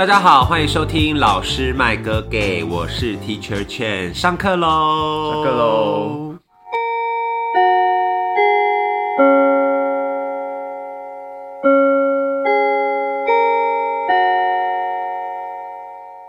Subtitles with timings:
[0.00, 6.38] 大家好，欢迎收听老师麦哥给，我是 Teacher Chen，上课喽，上课喽。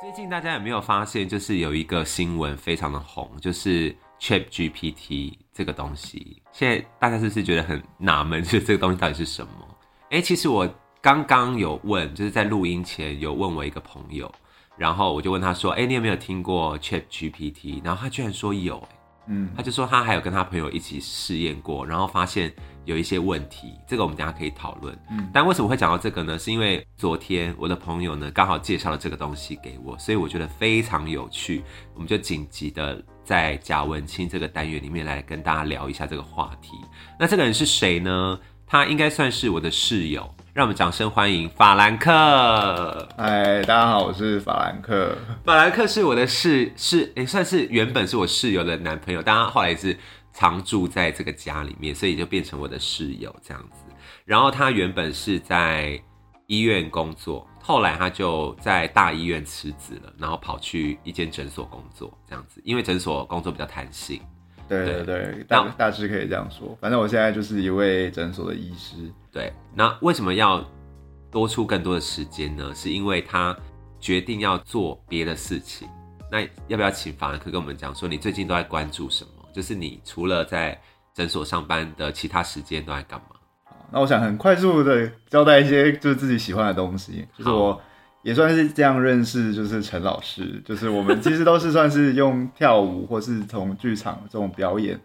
[0.01, 9.51] 最近大家有没有发现，就是有一个新闻非常的红，就是 Chat GPT 这个东西，现在大家是不是觉得很纳闷，就 是这个东西到底是什么？
[10.09, 10.67] 哎、其实我
[11.01, 14.31] 刚刚有问，就是在录音前有问我一个朋友，
[14.77, 18.87] 然后我就问他说：“哎、你有没有听过 Chat GPT？” 然后他居然说有、诶
[19.25, 22.53] 嗯，他就说他还有跟他朋友一起试验过，然后发现
[22.85, 24.95] 有一些问题，这个我们等下可以讨论。
[25.09, 26.37] 嗯但为什么会讲到这个呢？
[26.37, 31.63] 是因为昨天我的朋友呢刚好介绍了这个东西给我，所以我觉得非常有趣，
[31.95, 36.73] 我们就紧急的在贾文清这个单元里面来跟大家聊一下这个话题。
[37.19, 38.39] 那这个人是谁呢？
[38.67, 43.07] 他应该算是我的室友，让我们掌声欢迎法兰克。
[43.17, 45.15] 嗨，大家好，我是法兰克。
[45.45, 49.97] 法兰克是我的室是也、算是原本是我室友的男朋友，但他后来是
[50.33, 53.95] 常住在这个家里面，所以就变成我的室友这样子。
[54.25, 55.97] 然后他原本是在
[56.47, 64.21] 医院工作，后来他就在大医院辞职了，然后跑去一间诊所工作这样子，因为诊所工作比较弹性。
[64.77, 66.77] 对对对大大致可以这样说。
[66.79, 68.95] 反正我现在就是一位诊所的医师。
[69.31, 70.65] 对，那为什么要
[71.29, 72.73] 多出更多的时间呢？
[72.73, 73.55] 是因为他
[73.99, 75.87] 决定要做别的事情。
[76.31, 79.31] 那要不要请法兰克跟我们讲说，你最近都在关注什么？
[79.53, 80.79] 就是你除了在
[81.13, 83.35] 诊所上班的其他时间都在干嘛？
[83.91, 87.81] 那我想很快速的交代一些就是自己喜欢的东西，就是我
[88.23, 94.99] 也算是这样认识，就是陈老师，就是我们其实都是算是用跳舞或是从剧场这种表演，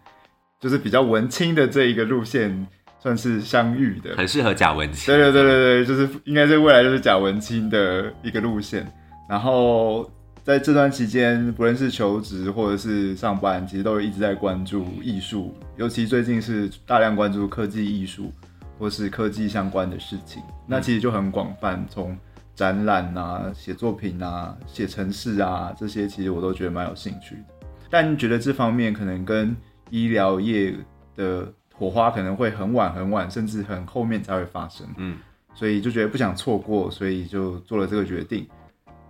[0.59, 2.67] 就是比较文青的这一个路线，
[2.99, 4.15] 算是相遇的。
[4.15, 5.13] 很适合贾文清。
[5.13, 8.85] 对对对对对，就是应该是未来就是贾文清的一个路线。
[9.27, 10.09] 然后
[10.43, 18.31] 在这段期间，不论是求职或者是上班，其实都一直在关注艺术，尤其最近是大量关注科技艺术
[18.79, 20.41] 或是科技相关的事情。
[20.65, 22.17] 那其实就很广泛，从
[22.57, 27.67] 展览啊、写作品啊、写程式啊这些，其实我都觉得蛮有兴趣的。
[27.87, 29.55] 但觉得这方面可能跟
[29.91, 30.73] 医疗业
[31.15, 34.87] 的火花可能会很晚很晚，甚至很后面才会发生。
[34.97, 35.19] 嗯，
[35.53, 38.47] 所以就觉得不想错过，所以就做了这个决定。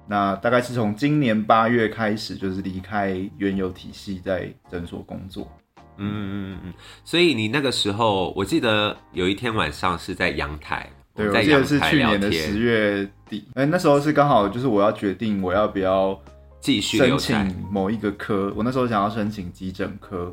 [0.06, 5.50] 那大概是从今年八月开始，就是离开原有体系，在诊所工作。
[5.96, 6.74] 嗯嗯嗯嗯。
[7.06, 16.18] 所以你那个时候，我记得有一天晚上是在阳台，对，我记得是去年的十，月底，哎、那时候是刚好就是我要决定我要不要
[16.62, 17.66] 继续申请。
[17.72, 20.32] 某一个科，我那时候想要申请急诊科，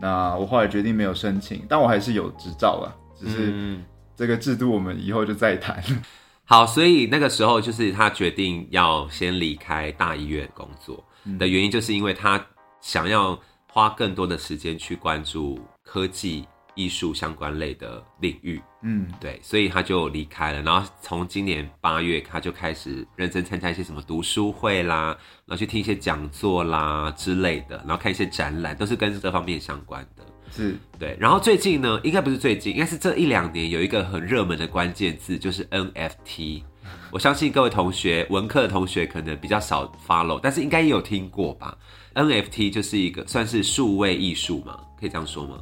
[0.00, 3.84] 那我后来决定没有申请，但我还是有执照了，只是嗯
[4.16, 5.80] 这个制度我们以后就再谈。
[6.44, 12.44] 好，所以那个时候就是他决定要先离开大医院工作嗯的原因，就是因为他
[12.80, 13.38] 想要
[13.70, 18.62] 花更多的时间去关注科技、艺术相关类的领域。
[18.82, 20.62] 嗯，对，所以他就离开了。
[20.62, 25.06] 然后从今年八月，他就开始认真参加一些什么读书会啦，
[25.44, 30.22] 然后去听一些讲座啦之类的，然后看一些展览，都是跟这方面相关的。
[30.48, 36.62] 是对，然后最近呢，应该不是最近，应该是这一两年有一个很热门的关键字，就是 NFT。
[37.10, 41.76] 我相信各位同学，文科的同学可能比较少 follow，但是应该也有听过吧
[42.14, 45.58] ？NFT 就是一个算是数位艺术嘛，可以这样说吗？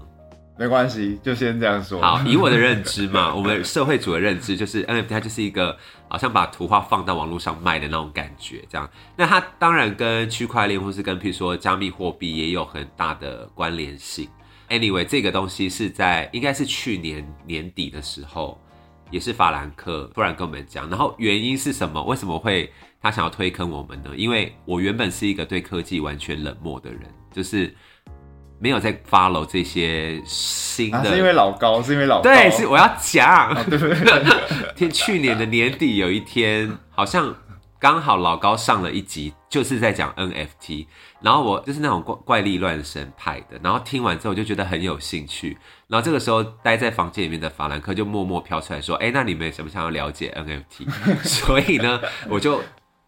[0.57, 2.01] 没关系，就先这样说。
[2.01, 5.77] 好，以我的认知嘛， 我们社会主的认知就是 NFT 它就是一个
[6.09, 8.89] 好像把图画放到网络上卖的那种感觉，这样。
[9.17, 14.29] 那它当然跟区块链或是跟譬如说加密货币也有很大的关联性。
[14.69, 18.59] Anyway，这个东西是在应该是去年年底的时候，
[19.11, 22.03] 也是法兰克突然跟我们讲，然后原因是什么？
[22.05, 22.73] 为什么会
[23.03, 24.11] 他想要推坑我们呢？
[24.17, 27.75] 因为我原本是一个对科技完全冷漠的人，就是
[28.59, 30.99] 没有在 follow 这些新的。
[30.99, 33.29] 啊，是因为老高，是因为老高，对，是我要讲。
[33.29, 34.25] 啊，对不对？
[34.75, 37.35] 天，去年的年底有一天，好像
[37.79, 40.87] 刚好老高上了一集，就是在讲 NFT，
[41.21, 50.89] 然后我就是那种怪怪力乱神派的，然后听完之后我就觉得很有兴趣，然后这个时候待在房间里面的法兰克就默默飘出来说：“哎，那你们想不想要了解 NFT？”
[51.23, 52.63] 所以呢，我就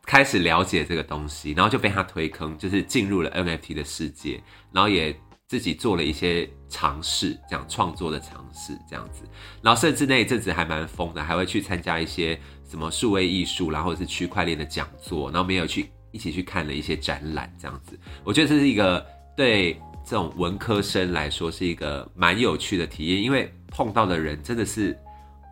[0.04, 4.40] 开始了解这个东西，然后就被他推坑，就是进入了 NFT 的世界，
[4.72, 9.22] 然后也自己做了一些尝试，这样创作的尝试这样子，
[9.62, 12.38] 然后甚至那一阵子还蛮疯的，还会去参加一些
[12.69, 17.98] 什么数位艺术然后是区块链的讲座，然后没有去一起去看了一些展览这样子。
[18.25, 19.04] 我觉得这是一个
[19.37, 24.99] 对这种文科生来说是一个蛮有趣的体验，因为碰到的人真的是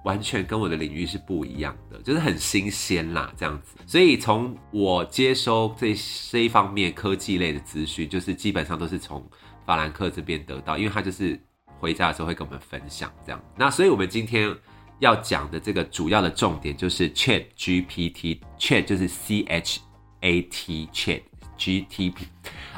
[0.04, 3.76] 完全跟我的领域是不一样的，就是很新鲜啦，这样子。
[3.86, 5.94] 所以从我接收这
[6.30, 9.26] 这一方面科技类的资讯，就是基本上都是从
[9.66, 11.40] 法兰克这边得到，因为他就是
[11.80, 13.42] 回家的时候会跟我们分享这样。
[13.56, 14.54] 那所以我们今天
[14.98, 19.80] 要讲的这个主要的重点就是 Chat GPT，Chat 就是 C H
[20.20, 21.22] A T Chat
[21.56, 22.26] G T P。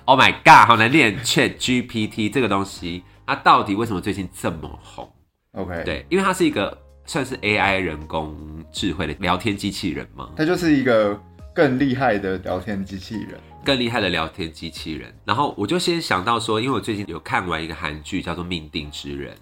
[0.05, 5.12] Oh my god，好难念 Chat GPT 这个东西，它到底为什么最近这么红
[5.52, 8.37] ？OK，，对，因为它是一个算是 AI 人工
[8.73, 10.31] 智慧的聊天机器人吗？
[10.37, 11.19] 它就是一个
[11.55, 13.38] 更厉害的聊天机器人。
[13.64, 15.12] 更厉害的聊天机器人。
[15.25, 19.35] 然后我就先想到说，因为我最近有看完一个韩剧叫做《命定之人》。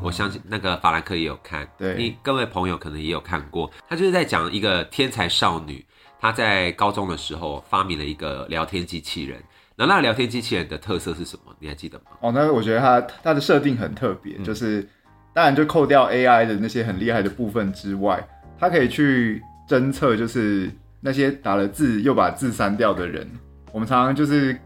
[0.00, 3.68] 我相信那个法兰克也有看，对你各位朋友可能也有看过。
[3.88, 5.84] 他就是在讲一个天才少女，
[6.20, 9.42] 她在高中的时候发明了一个聊天机器人。
[9.76, 11.52] 那个聊天机器人的特色是什么？
[11.58, 12.04] 你还记得吗？
[12.20, 14.88] 哦，那我觉得它它的设定很特别，嗯就是
[15.34, 18.24] 当然就扣掉 AI 的那些很厉害的部分之外，
[18.58, 20.70] 它可以去侦测，就是
[21.00, 23.28] 那些打了字又把字删掉的人。
[23.72, 24.56] 我们常常就是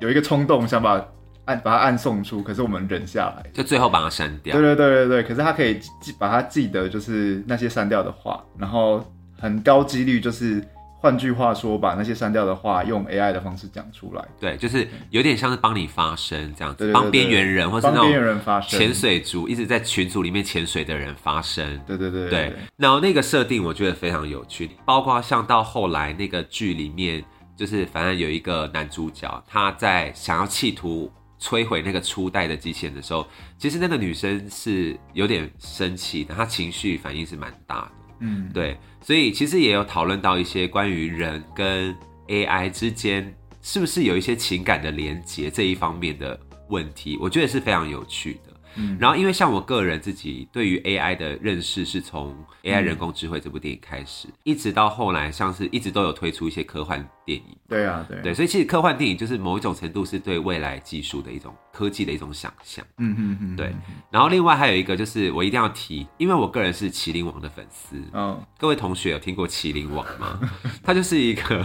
[0.00, 1.02] 有一个冲动想把
[1.44, 3.50] 按把它按送出，可是我们忍下来。
[3.52, 4.60] 就最后把它删掉对。
[4.60, 9.04] 对对对对，可是它可以记把它记得就是那些删掉的话，然后
[9.38, 10.60] 很高几率就是
[11.00, 18.78] 换句话说，把那些删掉的话用 AI 的方式讲出来，对，就是有点像是帮你发声这样子，帮边缘人或是那帮边缘种人发声。
[18.78, 21.80] 潜水族一直在群组里面潜水的人发声。
[21.86, 27.24] 对对对对，然后那个设定我觉得非常有趣，包括像到后来那个剧里面，
[27.56, 31.08] 就是反正有一个男主角，他在想要企图
[31.40, 33.24] 摧毁那个初代的机器人的时候，
[33.56, 37.90] 其实那个女生是有点生气的，她情绪反应是蛮大的。
[38.20, 41.94] 嗯，对，所以其实也有讨论到一些关于人跟
[42.28, 46.38] AI 之间是不是有一些情感的连接这一方面的
[46.68, 48.47] 问题，我觉得是非常有趣的。
[48.76, 48.96] 嗯。
[49.00, 52.34] 然后，因为像我个人自己对于 AI 的认识是从
[52.68, 57.56] 《AI 人工智慧》这部电影开始，一直到后来，像是一直都有推出一些科幻电影。
[57.68, 62.84] 对啊，对，对，所以其实科幻电影就是某一种程度是对未来技术的一种科技的一种想象。
[62.96, 63.74] 嗯嗯嗯，对，
[64.10, 70.40] 然后另外还有一个就是我一定要提，因为我个人是麒麟王的粉丝，嗯，各位同学有听过麒麟王吗？
[70.82, 71.64] 他就是一个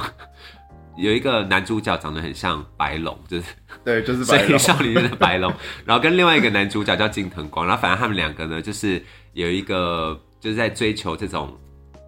[0.95, 3.45] 有一个男主角长得很像白龙，就是
[3.83, 5.51] 对，就是 水白少女的白龙，
[5.85, 9.03] 然后跟另外一个男主角叫金藤光，然后反正他们两个呢，就是
[9.33, 11.57] 有一个就是在追求这种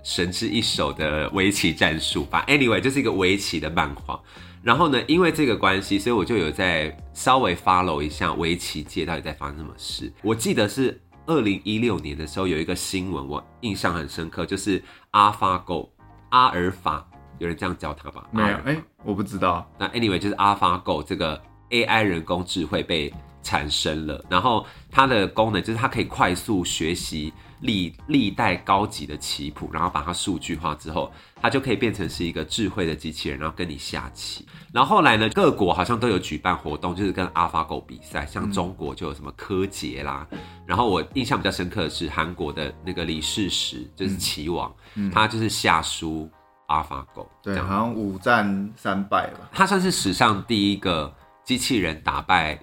[0.03, 2.45] 神之一手的围棋战术吧。
[2.47, 4.19] Anyway，就是一个围棋的漫画。
[4.61, 10.11] 然后呢，因为这个关系，所以我就有在稍微 follow 一下围棋界到底在发生什么事。
[10.23, 14.81] 我记得是二零一六年的时候有一个新闻，我印象很深刻，就是
[15.11, 15.89] AlphaGo
[16.29, 17.07] 阿尔法，
[17.39, 18.27] 有人这样教他吧？
[18.31, 31.11] 没有，哎，我不知道，那 anyway 就是 AlphaGo 这个 AI 人工智慧被产生了，然后它的功能就是它可以快速学习历历代高级的棋谱，然后把它数据化之后，
[31.41, 34.47] 它就可以变成是一个智慧的机器人，然后跟你下棋。
[34.73, 40.27] 然后后来呢，各国好像都有举办活动，就是跟 AlphaGo 比赛，像中国就有什么柯洁啦，
[40.65, 44.73] 然后我印象比较深刻的是韩国的那个李世石，就是棋王，
[45.13, 46.29] 他就是下输
[46.67, 51.13] AlphaGo，对，好像五战三败吧，它算是史上第一个
[51.43, 52.59] 机器人打败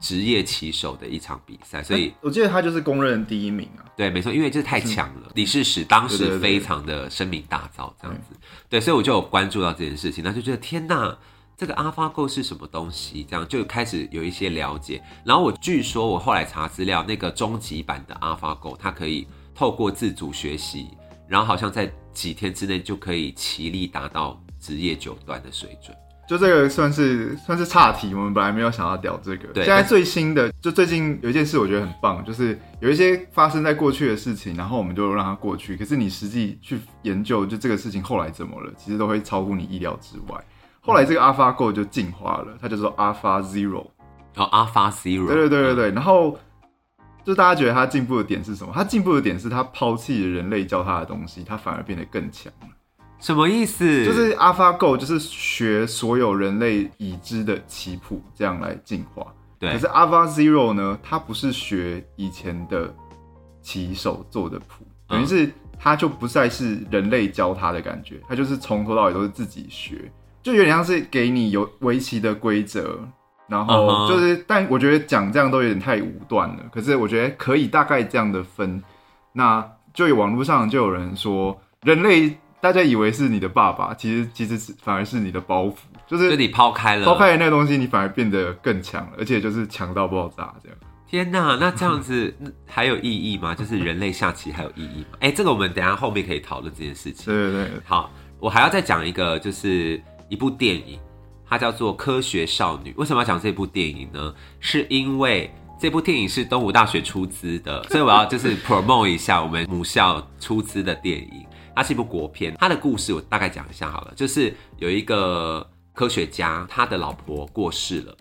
[0.00, 8.36] 职业棋手的一场比赛，所以我记得他就是公认第一名啊，对，没错，因为这太强了，李世石当时非常的声名大噪，这样子，
[8.68, 11.16] 对，所以我就有关注到这件事情，那就觉得天呐，
[11.56, 13.24] 这个 AlphaGo 是什么东西？
[13.30, 15.00] 这样就开始有一些了解。
[15.24, 20.88] 然后我据说我后来查资料，那个终极版的 AlphaGo 它可以透过自主学习，
[21.32, 25.96] 然后好像在几天之内就可以齐力达到职业九段的水准。
[26.28, 29.48] 就这个算是算是岔题，我们本来没有想要屌这个。
[29.48, 35.74] 对现在最新的，就最近有一件事，我觉得很棒，就是有一些发生在过去的事情，然后我们就让它过去。
[35.74, 40.38] 可是你实际去研究，就这个事情后来怎么了，其实都会超乎你意料之外。
[40.82, 43.86] 后来这个 AlphaGo 就进化了，它叫做 Alpha Zero。
[44.34, 46.38] 然后 Alpha Zero，对对对对对，然后
[47.24, 48.72] 就大家觉得他进步的点是什么？
[48.74, 52.68] 他进步的点是他抛弃了人类教他的东西，他反而变得更强了。
[53.20, 54.04] 什么意思？
[54.04, 59.26] 就是 AlphaGo 就是学所有人类已知的棋谱，这样来进化。
[59.60, 62.92] 对可是 Alpha Zero 呢，它不是学以前的
[63.60, 70.10] 棋手做的谱，嗯等于是它就不再是人类教他的感觉，它就是从头到尾都是自己学，
[70.42, 72.98] 就有点像是给你有围棋的规则，
[73.52, 76.56] 然嗯后就是但我觉得讲这样都有点太武断了。
[76.72, 78.82] 可是我觉得可以大概这样的分，
[79.32, 85.74] 那就有网络上就有人说，人类大家以为是你的爸爸，其实其实是反而是你的包袱，
[86.06, 90.78] 就就是你抛开了，抛开了那个东西，你反而变得更强了，而且就是强到爆炸这样。
[91.08, 93.54] 天呐，那这样子 还有意义吗？
[93.54, 95.18] 就是人类下棋还有意义吗？
[95.20, 97.26] 哎、这个我们等一下后面可以讨论这件事情。
[97.26, 100.98] 对对对，好，我还要再讲一个，就是一部电影，
[101.52, 102.92] 它叫做《科学少女》。
[102.96, 104.34] 为什么要讲这部电影呢？
[104.58, 111.46] 是因为这部电影是东吴大学出资的，所以我要就是 promote 一下我们母校出资的电影。
[111.76, 118.16] 它是一部国片，它的故事我大概讲一下好了，就是有一个科学家，他的老婆过世了，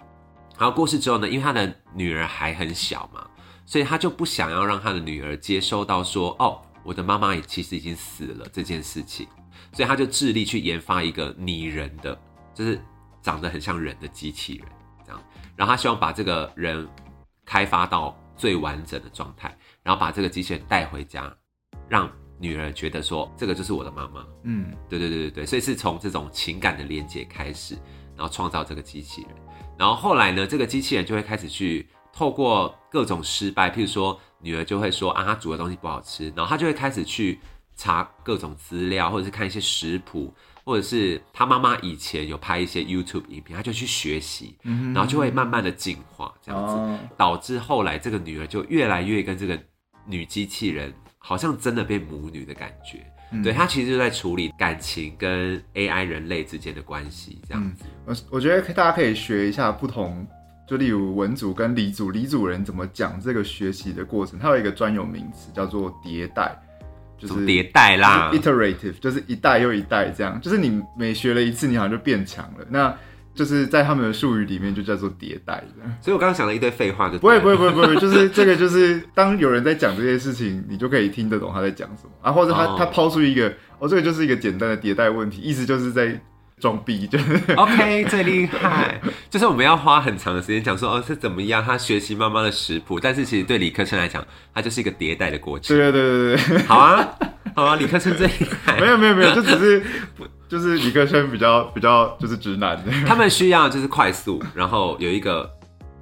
[0.59, 3.25] 然后过世之后呢，因为他的女儿还很小嘛，
[3.65, 9.25] 所以他就不想要让他的女儿接收到说，哦，我的妈妈也其实已经死了这件事情。
[9.71, 12.19] 所以他就致力去研发一个拟人的，
[12.53, 12.81] 就是
[13.22, 14.66] 长得很像人的机器人，
[15.06, 15.24] 这样。
[15.56, 16.88] 然后他希望把这个人
[17.46, 21.32] 开发到最完整的状态，然后把这个机器人带回家，
[21.88, 22.10] 让
[22.40, 24.25] 女儿觉得说这个就是我的妈妈。
[24.44, 27.75] 嗯，对对对对对，所以是从这种情感的连接开始，
[28.16, 29.32] 然后创造这个机器人。
[29.78, 37.40] 然后后来呢，这个机器人就会开始去透过各种失败，譬如说女儿就会说啊，她煮的东西不好吃，然后她就会开始去
[37.75, 49.60] 查各种资料，或者是看一些食谱，或者是他妈妈以前有拍一些 YouTube 影片，他就去学习，然后就会慢慢的进化这样子，哦，导致后来这个女儿就越来越跟这个
[50.06, 53.00] 女机器人好像真的变母女的感觉。
[53.32, 53.41] 嗯。
[53.41, 57.86] 对，她其实就在处理感情跟 AI 人类之间的关系，这样子。
[58.06, 60.27] 我我觉得大家可以学一下不同，
[60.68, 66.58] 就例如文组跟理组，理组人怎么讲这个学习的过程，它有一个专有名词叫做迭代，
[67.22, 68.30] 就是迭代啦。
[68.32, 72.66] 就是 iterative，就是一代又一代这样，就是你每学了一次，你好像就变强了。
[72.70, 72.94] 那
[73.34, 75.90] 就是在他们的术语里面就叫做迭代的。
[76.01, 82.12] 所以我刚刚讲了一堆废话就不会不会不会不会，就是这个就是当有人在讲这些事情，你就可以听得懂他在讲什么。
[82.22, 82.75] 啊，或者他、哦。
[82.78, 86.20] 他抛出一个哦，这个就是一个简单的迭代问题，意思就是在
[86.62, 95.75] 装逼，就是 OK，最厉害，就是我们要花很长的时间讲说哦是怎么样，他学习妈妈的食谱，但是其实对理科生来讲，它就是一个迭代的过程。
[95.75, 97.10] 对对对对对，好啊，
[97.56, 98.86] 好啊，理科生最厉害没。
[98.86, 99.84] 有没有没有，就只是
[100.48, 105.50] 就是理科生比较比较就是直男，他们需要就是快速，然后有一个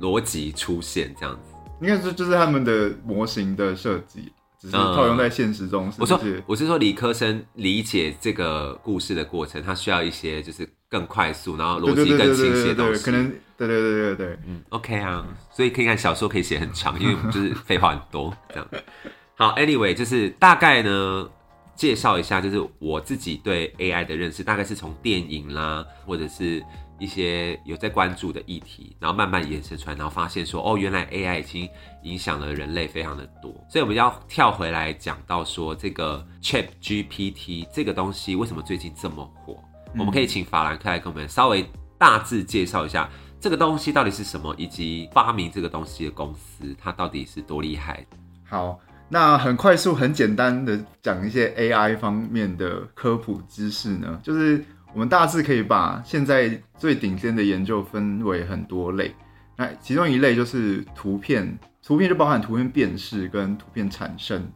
[0.01, 1.39] 逻辑出现这样子。
[1.81, 13.03] 应该是就是他们的模型的设计，只是套用在现实中是我说我是说理科生理解这个故事的过程，他需要一些就是更快速，然后逻辑更清晰的东西。
[13.05, 18.67] 可能对对对对对，嗯，OK 啊，所以可以看小说可以写很长，因为我们就是废话很多这样。
[19.35, 21.29] 好，Anyway，就是大概呢
[21.75, 26.61] 介绍一下，就是我自己对 AI 的认识，大概是从电影啦，或者是
[26.99, 31.69] 一些有在关注的议题，然后慢慢延伸出来，然后发现说，哦，原来 AI 已经
[32.03, 39.57] 影响了人类非常的多，所以我们要跳回来讲到说，这个 Chat GPT 这个东西为什么最近这么火？
[39.97, 41.65] 我们可以请法兰克来跟我们稍微
[41.97, 48.05] 大致介绍一下这个东西到底是什么，以及发明这个东西的公司它到底是多厉害。
[48.45, 48.79] 好。
[49.11, 59.13] 那很快速、很简单的讲一些 AI 方面的科普知识呢，就是我们大致可以把现在最顶尖的研究分为很多类。
[59.55, 64.49] 那其中一类就是图片，图片就包含图片辨识跟图片产生。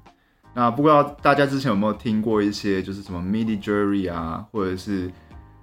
[0.56, 5.12] 那不知道大家之前有没有听过一些，就是什么 MIDI Jury 啊，或者是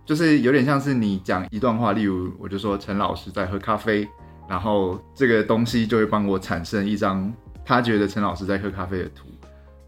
[0.05, 4.07] 就是有点像是你讲一段话，例如我就说陈老师在喝咖啡，
[4.49, 7.33] 然后这个东西就会帮我产生一张
[7.65, 9.27] 他觉得陈老师在喝咖啡的图。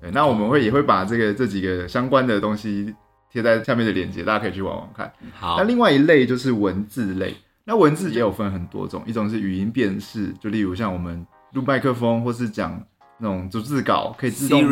[0.00, 2.94] 对，那我们会也会把这个这几个相关的东西
[3.32, 5.10] 贴在下面的链接，大家可以去玩玩看。
[5.32, 7.34] 好那，另外一类就是文字类，
[7.64, 12.80] 那文字也有分很多种，一种是语音辨识，就例如像我们录麦克风或是讲
[13.18, 14.62] 那种逐字稿，可以自动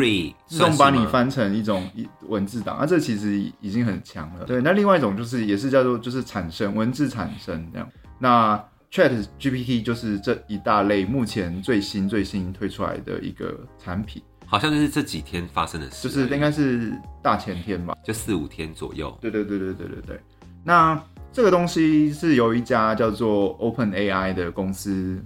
[0.45, 4.45] 自动把你翻成一种一文字档，啊，这其实已经很强了。
[4.45, 7.87] 对，那另外一种就是也是叫做就是产生文字产生这样。
[8.19, 16.91] 那 Chat GPT 就是这一大类目前最新最新推出来的一个产品，好像就是这几天发生的事，就是应该是
[17.21, 17.95] 大前天吧。
[18.03, 19.17] 就四五天左右。
[19.21, 20.19] 对对对对对对对。
[20.61, 25.23] 那这个东西是由一家叫做 Open AI 的公司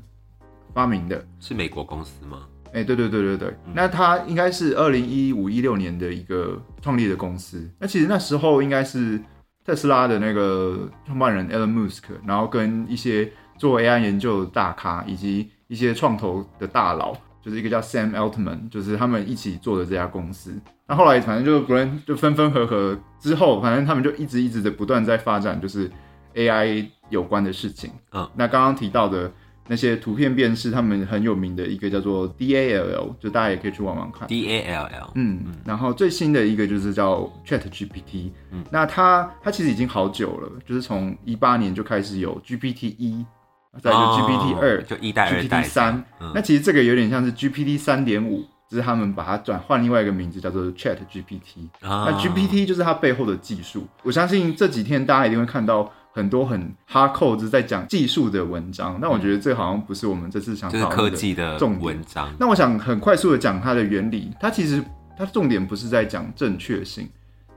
[0.75, 1.25] 发明的。
[1.39, 2.43] 是美国公司吗？
[2.71, 7.67] 哎、对对对对对，那它应该是二零一五一六年的一个创立的公司。
[7.79, 9.19] 那其实那时候应该是
[9.65, 20.59] 特斯拉的那个创办人 Elon Musk，然后跟一些做 AI 研究的大咖，以及一些创投的大佬，就是一个叫 Sam Altman，就是他们一起做的这家公司。
[20.87, 25.87] 那后来反正就不论就分分合合之后，反正他们就一直一直的不断在发展，就是
[26.33, 27.91] AI 有关的事情。
[28.13, 29.31] 嗯，那刚刚提到的
[29.67, 34.27] 那些图片辨识，他们很有名的一个叫做 DALL，就大家也可以去玩玩看。
[34.27, 43.23] D A L L，嗯，然后最新的一个就是叫 Chat GPT，嗯那它它其实已经好久了，就是从一八年就开始有 GPT 一，
[43.81, 46.03] 再就 GPT 二、就一代、二代、GPT 三。
[46.19, 51.67] 嗯那其实这个有点像是 GPT 三点五，只是他们把它转换另外一个名字叫做 Chat GPT。
[51.81, 53.87] 啊那 GPT 就是它背后的技术。
[54.03, 64.81] 我相信这几天大家一定会看到很多很哈扣子在讲技术的文章，但我觉得这好像不是我们这次想就是讨论的科技的重点文章，那我想很快速的讲它的原理，它其实
[65.17, 67.09] 它重点不是在讲正确性，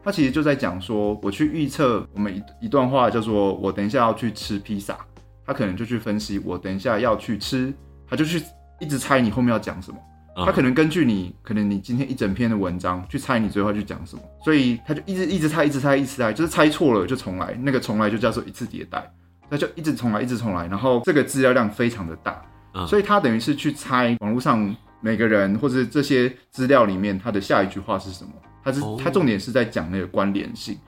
[0.03, 4.99] 它其实就在讲说，我去预测我们一一段话叫做我等一下要去吃披萨，
[5.49, 7.73] 他可能就去分析我等一下要去吃，
[8.07, 8.43] 他就去
[8.79, 9.99] 一直猜你后面要讲什么。
[10.37, 19.11] 嗯他可能根据你，可能你今天一整篇的文章去猜你最后要去讲什么，所以他就一直一直猜，一直猜，一直猜，就是猜错了就重来，那个重来就叫做一次迭代，
[19.49, 22.41] 那就一直重来，一直重来，然后这个资料量非常的大，
[22.75, 28.31] 嗯所以他等于是去猜网络上每个人或者这些资料里面他的下一句话是什么，
[28.63, 30.79] 他是哦他重点是在讲那个关联性。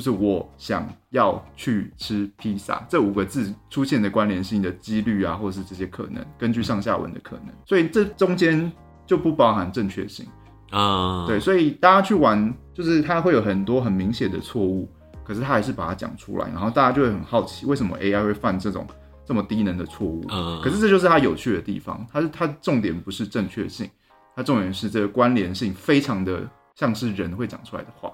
[0.00, 8.72] 就是我想要去吃披萨这五个字出现的关联性的几率啊，或者是这些可能，根据上下文的可能，所以这中间
[9.06, 10.26] 就不包含正确性。
[10.70, 14.90] 啊，对，所以大家去玩，就是它会有很多很明显的错误，
[15.22, 18.86] 可是他还是把它讲出来，然后大家就会很好奇，为什么 AI 会犯这种
[19.26, 20.24] 这么低能的错误？
[20.30, 23.86] 嗯，可是这就是它有趣的地方，它是它重点不是正确性，
[24.34, 28.10] 它重点是这个关联性非常的像是人会讲出来的话。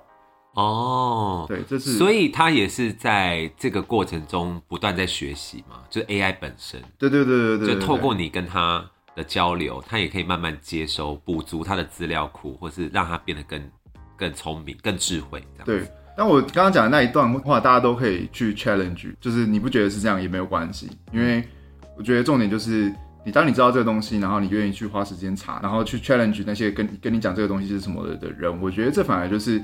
[0.56, 8.84] 哦，对，这是所以他也是在这个过程中不断在学习嘛，就是 AI 本身，对对对对对，就透过你跟他
[9.14, 13.70] 的交流，他也可以慢慢接收、补足他的资料库，或是让他变得更
[14.16, 15.66] 更聪明、更智慧，这样。
[15.66, 15.90] 对。
[16.18, 21.46] 那我刚刚讲的那一段话，大家都可以去 challenge，就是你不觉得是这样也没有关系，因为
[21.94, 22.90] 我觉得重点就是
[23.22, 29.62] 你当你知道这个东西，然后你愿意去花时间查，然后去 challenge 那些跟跟你讲这个东西是什么的的人，我觉得这反而就是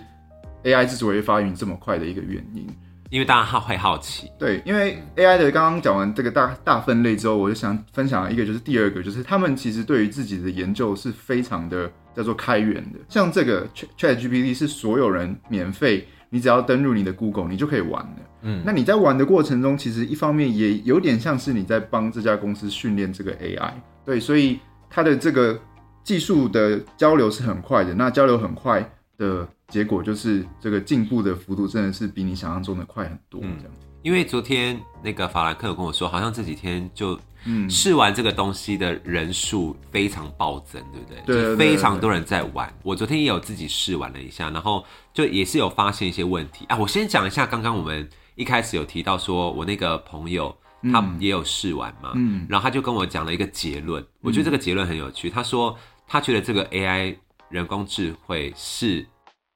[0.64, 2.66] AI 之所以发育这么快的一个原因。
[3.10, 12.98] 因为大家好会好奇，对，因为 AI 的刚刚讲完这个大大分类之后，我就想分享一个，就是第二个，就是他们其实对于自己的研究是非常的叫做开源的。
[13.10, 18.22] 像这个 Chat GPT 是所有人免费，你只要登入你的 Google，你就可以玩的。
[18.40, 23.74] 嗯，那你在玩的过程中，其实一方面也有点像是你在帮这家公司训练这个 AI。
[24.06, 25.60] 对，所以它的这个
[26.02, 27.92] 技术的交流是很快的。
[27.92, 28.90] 那交流很快
[29.22, 33.40] 的结果就是这个进步的幅度真的是比你想象中的快很多。
[33.42, 41.46] 嗯这样，因为昨天那个法兰克有跟我说，好像这几天就嗯，试完这个东西的人数非常暴增，对不对？
[41.46, 42.72] 对非常多人在玩。
[42.82, 46.76] 我昨天也有自己试玩了一下，然后就也是有发现一些问题啊。
[46.76, 50.54] 我先讲一下，刚刚我们一开始有提到说，我那个朋友
[50.92, 55.30] 他也有试玩嘛，嗯然后他就跟我讲了一个结论，我觉得这个结论很有趣。
[55.30, 57.16] 他说他觉得这个 AI
[57.48, 59.04] 人工智慧是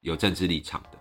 [0.07, 0.97] 有政治立场的，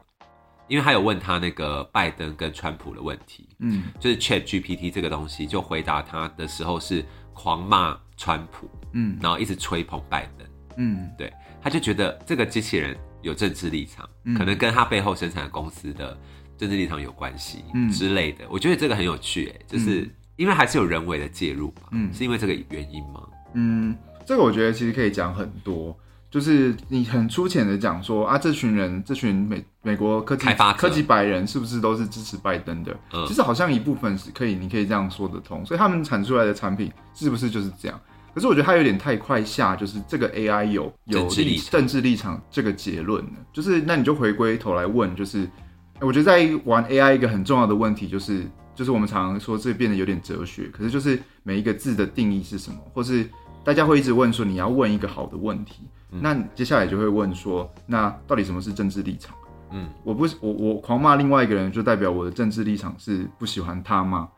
[0.67, 16.19] 因为他有问他那个拜登跟川普的问题，嗯就是 Chat GPT 这个东西，就回答他的时候是狂骂川普，嗯然后一直吹捧拜登，嗯对，他就觉得这个机器人有政治立场，嗯可能跟他背后生产的公司的
[16.59, 18.45] 政治立场有关系，嗯之类的。
[18.51, 23.23] 我觉得这个很有趣，哎，就是因为还是有人为的介入嘛，嗯是因为这个原因吗？
[23.55, 25.97] 嗯，这个我觉得其实可以讲很多。
[26.37, 32.95] 就是你很粗浅的讲说啊，这群人，这群美美国科技开发科技白人是不是都是支持拜登的？
[33.15, 35.65] 嗯其实好像一部分是可以，你可以这样说得通。
[35.65, 37.99] 所以他们产出来的产品是不是就是这样？
[38.35, 43.31] 可是我觉得他有点太快下，就是这个 AI 有有政治立场政治立场这个结论了。
[43.51, 45.49] 就是那你就回归头来问，就是
[46.03, 53.27] 我觉得在玩 AI 一个很重要的问题就是，就是我们常常说这变得有点哲学，可是就是每一个字的定义是什么，或是
[53.65, 55.85] 大家会一直问说你要问一个好的问题，
[56.21, 59.35] 那接下来就会问说，那到底什么是政治立场？
[59.73, 64.29] 嗯，我不是我我狂骂另外一个人，就代表我的政治立场是不喜欢他吗？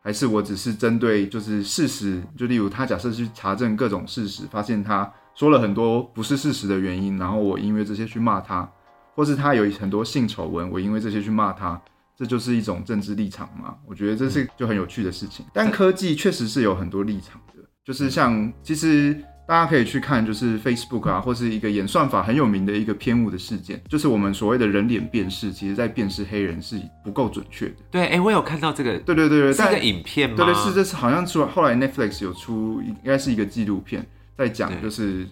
[0.00, 8.70] 还是我只是针对就是事实，就例如他假设去查证各种事实，发现他说了很多不是事实的原因，然后我因为这些去骂他，
[9.16, 11.80] 或是他有很多性丑闻，我因为这些去骂他，
[12.16, 13.74] 这就是一种政治立场吗？
[13.84, 15.44] 我觉得这是就很有趣的事情。
[15.52, 19.20] 但科技确实是有很多立场的，就是像其实。
[19.48, 27.74] 大家可以去看，就是 Facebook 啊，或是一个演算法很有名的一个偏误的事件，就是我们所谓的人脸辨识，其实在辨识黑人是不够准确的。
[27.90, 30.36] 对，哎、我有看到这个，对对对对，但是个影片吗？
[30.36, 34.04] 对对是，这是好像出后来 Netflix 有出，应该是一个纪录片，
[34.36, 35.24] 在讲就是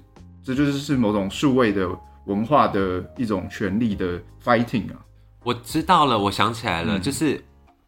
[0.44, 1.88] 这就是是某种数位的
[2.26, 5.00] 文化的一种权利的 fighting 啊。
[5.42, 7.42] 我知道了，我想起来了，嗯就是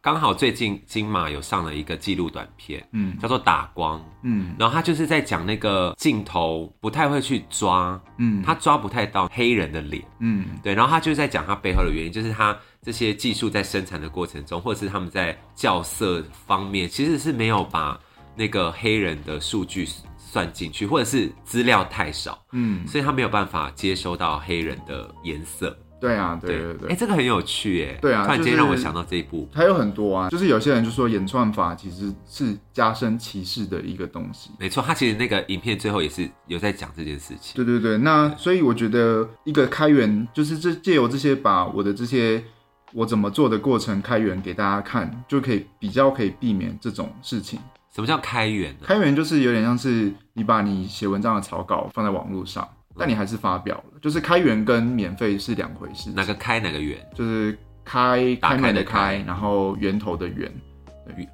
[0.07, 3.19] 刚好最近金马有上了一个纪录短片，嗯。
[3.19, 4.55] 叫做《打光》，嗯。
[4.57, 8.41] 然后他就是在讲那个镜头不太会去抓，嗯。
[8.41, 10.45] 他抓不太到黑人的脸，嗯。
[10.63, 17.99] 对，然后他就是在讲他背后的原因，就是他这些技术在生产的过程中，或者是他们在校色方面，其实是没有把
[18.33, 19.85] 那个黑人的数据
[20.17, 25.77] 算进去，或者是资料太少，嗯，所以他没有办法接收到黑人的颜色。
[25.99, 26.95] 对啊，对对对哎、对。
[26.95, 27.97] 这个很有趣耶。
[28.01, 29.47] 对啊突然间让我想到这一部。
[29.53, 34.51] 还有很多啊，就是有些人就说演算法其实是加深歧视的一个东西。
[34.59, 37.55] 没错，他其实那个影片最后也是有在讲这件事情。
[37.55, 42.43] 对对对，那所以我觉得一个开源就是这借由这些把我的这些
[42.93, 47.59] 我怎么做的过程开源给大家看，就可以比较可以避免这种事情。
[47.93, 48.81] 什么叫开源呢？
[48.83, 56.09] 开源就是有点像是你把你写文章的草稿放在网络上，但你还是发表了，就是开源跟免费是两回事。
[56.11, 56.97] 哪个开哪个源？
[57.13, 60.51] 就是开打开开门的的开开，然后源头的源，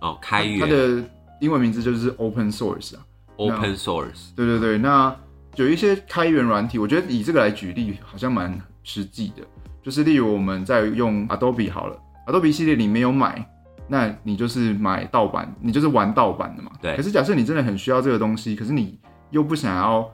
[0.01, 1.03] 哦，开源它源的
[1.39, 3.05] 英文名字就是 open source 啊。
[3.37, 4.33] ，open source。
[4.35, 5.15] 对对对，那
[5.55, 9.43] 有一些开源软体，我觉得以这个来举例好像蛮实际的。
[9.81, 11.97] 就是例如我们在用 Adobe 好了
[12.27, 13.45] ，Adobe 系列你没有买，
[13.87, 16.71] 那你就是买盗版，你就是玩盗版的嘛。
[16.81, 18.97] 对可是假设你真的很需要这个东西，可是你
[19.31, 20.09] 又不想要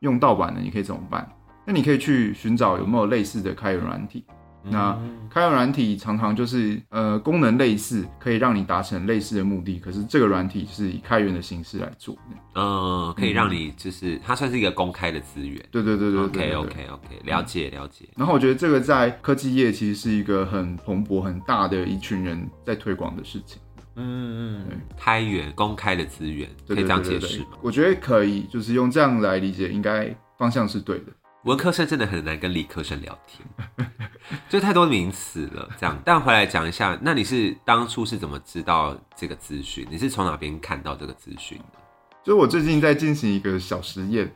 [0.00, 1.30] 用盗版的，你可以怎么办？
[1.66, 4.24] 那你可以去寻找有没有类似的开源软体。
[4.70, 12.20] 那嗯开源软体常常就是呃功能类似，可以让你达成类似的目的，可是这个软体是以开源的形式来做的。
[12.54, 15.56] 嗯，可以让你就是它算是一个公开的资源。
[15.70, 18.08] 对对对对对 OK OK OK，了解了解。
[18.16, 23.60] 然后我觉得这个在科技业其实是一个很蓬勃、很大的一群人在推广的事情。
[23.98, 27.48] 嗯嗯，开源公开的资源，可以这样解释吗？
[27.60, 31.06] 我觉得可以，就是用这样来理解，应该方向是对的。
[31.44, 33.88] 文科生真的很难跟理科生聊天，
[34.48, 35.68] 就太多名词了。
[35.78, 39.86] 这样，但回来讲一下，那你是当初是怎么知道这个资讯？
[39.90, 41.78] 你是从哪边看到这个资讯的？
[42.24, 44.30] 就是我最近在进行一个小实验。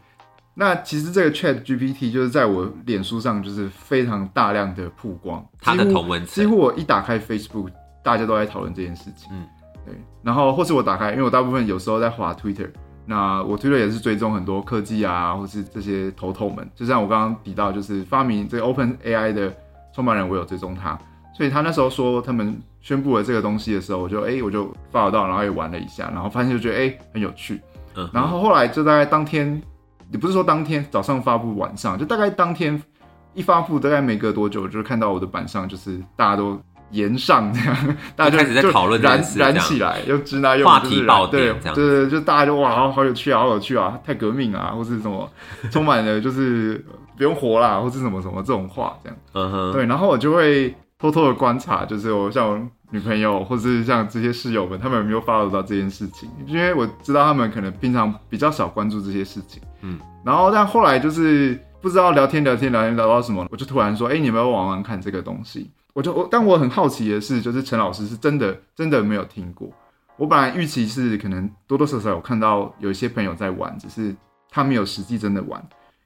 [0.55, 7.73] 那其实这个 Chat GPT 就是在我脸书上就是非常大量的曝光，它的同文字几乎我一打开 Facebook，
[8.03, 9.29] 大家都在讨论这件事情。
[9.33, 9.47] 嗯嗯，
[9.87, 9.95] 对。
[10.23, 12.71] 然后或是我打开，因为我大部分有时候在滑 Twitter，
[13.07, 16.69] 那我 Twitter 也是追踪很多科技啊，或是这些头头们。
[16.75, 19.53] 就像我刚刚提到，就是发明这个 Open AI 的
[19.95, 20.99] 创办人，我有追踪他，
[21.37, 27.61] 所以他那时候说他们宣布了这个东西的时候，我就哎、我就 follow 到，然后也玩了一下，然后发现就觉得哎、很有趣。
[27.97, 29.61] 嗯，然后后来就大概当天，
[30.11, 32.81] 也不是说当天早上发布，晚上就大概当天
[33.35, 36.59] 一发布，大概没隔多久，就是看到我的板上就是大家都
[36.93, 37.77] 延上这样，
[38.15, 45.29] 大家就开始在就讨论燃燃起来，又直男又话题爆对点这样对对，就大家就哇，好好有趣啊，好有趣啊，太革命啊， 或是什么
[45.71, 46.85] 充满了就是
[47.17, 49.19] 不用活啦，或是什么什么这种话这样。
[49.35, 56.29] 嗯哼，对，然后我就会偷偷的观察，就是我像我女朋友，或是像这些室友们，他们有没有 follow 到这件事情？
[56.47, 65.71] 因为我知道他们可能平常比较少关注这些事情，嗯，然后但后来就是不知道聊天聊天聊天聊到什么，我就突然说，哎、你们要玩玩看这个东西。
[65.93, 69.71] 我就我，但我很好奇的是，就是陈老师是真的真的没有听过。
[70.17, 74.15] 我本来预期是可能多多少少有看到有一些朋友在玩，只是
[74.51, 75.63] 他没有实际真的玩。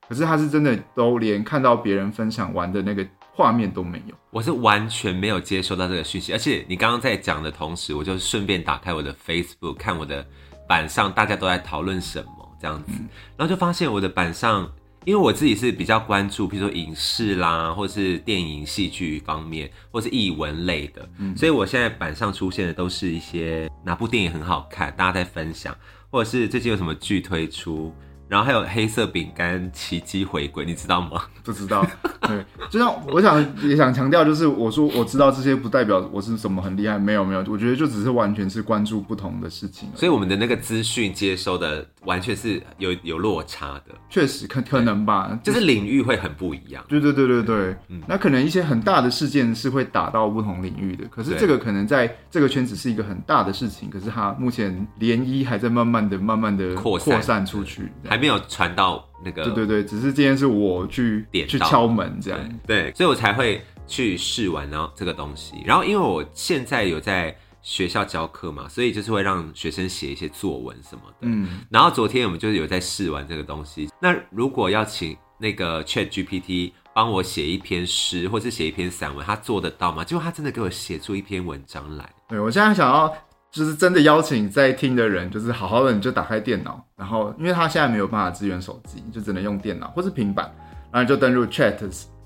[0.08, 4.14] 可是他是真的都连看到别人分享玩的那个画面都没有。
[4.30, 10.24] 我是完全没有接收到这个讯息，而且你刚刚在讲的同时，我就顺便打开我的 Facebook 看我的
[10.68, 12.92] 板上大家都在讨论什么这样子，
[13.36, 14.70] 然后就发现我的板上，
[15.06, 25.72] 因为我自己是比较关注，比如说影视啦，或是电影、戏剧方面，或是译文类的，所以我现在板上出现的都是一些哪部电影很好看，大家在分享，
[26.10, 27.94] 或者是最近有什么剧推出。
[28.28, 31.22] 然后还有黑色饼干奇迹回归，你知道吗？
[31.46, 31.86] 不知道，
[32.22, 46.84] 对，就像我想也想强调，就是我说我知道这些不代表我是什么很厉害，没有没有，我觉得就只是完全是关注不同的事情，所以我们的那个资讯接收的完全是有有落差的，确实可可能吧，就是领域会很不一样。
[46.88, 48.02] 对对对对对，嗯。
[48.08, 65.62] 那可能一些很大的事件是会打到不同领域的，可是这个可能在这个圈子是一个很大的事情，可是它目前涟漪还在慢慢的、慢慢的扩散散出去，还没有传到那个对对对，只是今天是我去点去敲门这样，对，所以我才会去试玩然后这个东西。
[65.64, 71.16] 然后因为我现在有在学校教课嘛，所以就是会让学生写一些作文什么的。
[71.22, 73.88] 嗯，然后昨天我们就是有在试玩这个东西。
[74.00, 80.02] 那如果要请那个 Chat GPT 帮我写一篇诗，或是写一篇散文，他做得到吗？
[80.02, 82.08] 结果他真的给我写出一篇文章来。
[82.28, 83.12] 对我现在想要
[83.56, 90.44] 就是真的邀请在听的人，就是好好的你就打开电脑，然后因为他现在没有办法支援手机，就只能用电脑或是平板，
[90.92, 91.74] 然后你就登入 Chat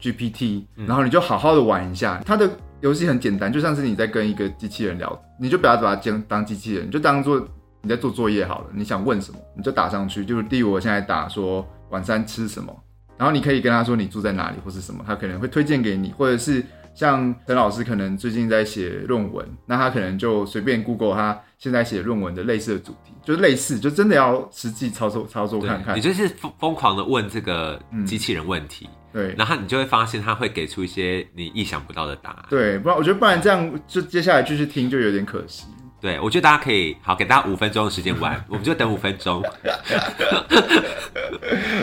[0.00, 2.20] GPT，然后你就好好的玩一下。
[2.26, 7.40] 它的游戏很简单，就像是你在跟一个机器人聊，你就不要把它当当机器人，你就当做
[7.80, 8.66] 你在做作业好了。
[8.74, 10.24] 你想问什么，你就打上去。
[10.24, 12.76] 就是例如我现在打说晚餐吃什么，
[13.16, 16.64] 然后你可以跟他说你住在哪里或是什么，他可能会推荐给你，或者是
[16.94, 26.00] 像陈老师可能最近在写论文，那他可能就随便 Google 他现在写论文的类似的主题，就是类似，就真的要实际操作操作看看你。
[26.00, 32.44] 就是疯疯狂的问这个嗯机器人问题，对然后你就会发现他会给出一些你意想不到的答案。
[32.50, 35.64] 对，不然我觉得不然这样就接下来继续听就有点可惜。
[36.00, 39.44] 对，我觉得大家可以好给大家五分钟的时间玩， 我们就等五分钟。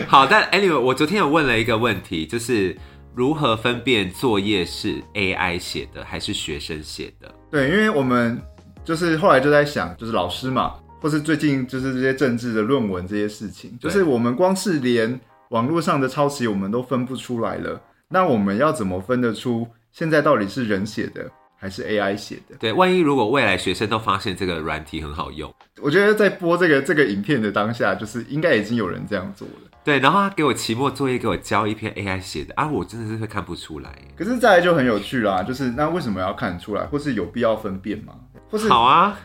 [0.08, 2.76] 好，但 anyway，我昨天有问了一个问题，就是
[3.14, 7.34] 如何分辨作业是 AI 写的还是学生写的？
[7.50, 8.40] 对，因为我们
[8.84, 15.18] 就是后来就在想，就是老师嘛，或是最近就是这些政治的论文这些事情，就是我们光是连
[15.50, 22.56] 网络上的抄袭我们都分不出来了，那我们要怎么分得出现在到底是人写的还是 AI 写的？
[22.60, 29.67] 对，万一如果未来学生都发现这个软体很好用，我觉得在播这个这个影片的当下，就是应该已经有人这样做了。
[29.88, 33.90] 对，然后他给我期末作业，给我交一篇 AI 写的啊，我真的是会看不出来。
[34.14, 38.12] 可是再来就很有趣啦，就是那为什么要看出来，或是有必要分辨吗？
[38.50, 39.18] 或是好啊，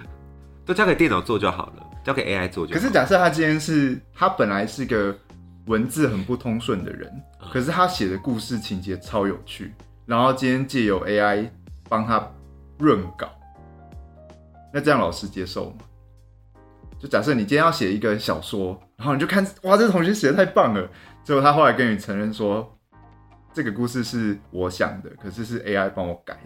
[0.64, 2.80] 都交给电脑做就好了，交给 AI 做就好。
[2.80, 5.14] 可是假设他今天是他本来是个
[5.66, 9.74] 文字很不通顺的人，嗯可是他写的故事情节超有趣，
[10.06, 11.50] 然后今天借由 AI
[11.86, 12.26] 帮他
[12.78, 13.28] 润稿，
[14.72, 15.76] 那这样老师接受吗？
[16.98, 20.90] 就假设你今天要写一个小说，然后你就看哇，这个同学写的太棒了，
[21.22, 22.76] 结果他后来跟你承认说，
[23.52, 26.40] 这个故事是我想的，可是是 AI 帮我改的。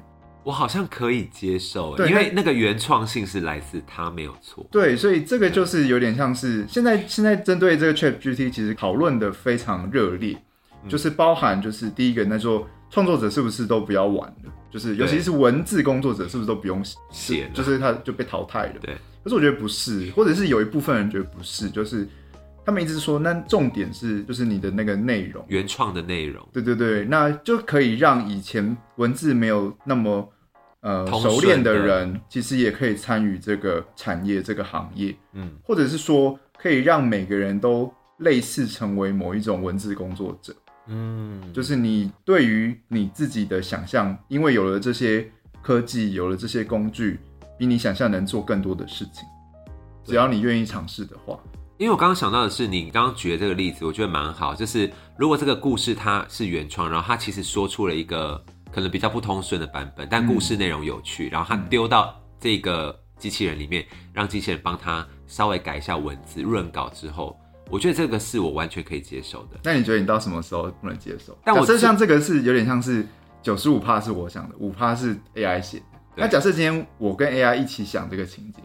[0.45, 4.67] 我好像可以接受，对因为那个原创性是来自他，没有错。
[4.73, 10.37] 对，所以这个就是有点像是现在现在针对这个 Chat GPT 其实讨论的非常热烈，
[10.83, 18.75] 嗯就是包含就是第一个那说创作者是不是都不要玩了，就是尤其是文字工作者是不是都不用写就是他就被淘汰了。
[18.81, 22.07] 对，可是我觉得不是，或者是有一部分人觉得不是，就是
[22.65, 25.45] 他们一直说那重点是就是你的那个内容。
[25.49, 30.29] 原创的内容，对对对，那就可以让以前文字没有那么
[30.81, 40.55] 呃熟练的的人，其实也可以参与这个产业这个行业，嗯，或者是说可以让每个人都类似成为某一种文字工作者，
[40.89, 45.29] 嗯，就是你对于你自己的想象，因为有了这些
[45.61, 47.19] 科技，有了这些工具，
[47.63, 49.25] 比你想象能做更多的事情，
[50.05, 51.39] 只要你愿意尝试的话。
[51.79, 54.53] 因为我刚刚想到的是，你刚刚举的这个例子，我觉得蛮好。
[54.53, 67.39] 就是如果这个故事它是原创，然后它其实说出了一个可能比较不通顺的版本，但故事内容有趣，然后它丢到这个机器人里面，让机器人帮他稍微改一下文字、润稿之后，
[67.71, 69.61] 我觉得这个是我完全可以接受的。
[69.63, 71.39] 那你觉得你到什么时候不能接受？
[71.45, 73.07] 但我假设像这个是有点像是
[73.41, 75.85] 九十五趴是我想的，五趴是 AI 写的。
[76.15, 76.23] 对。
[76.23, 78.61] 那假设今天我跟 AI 一起想这个情节，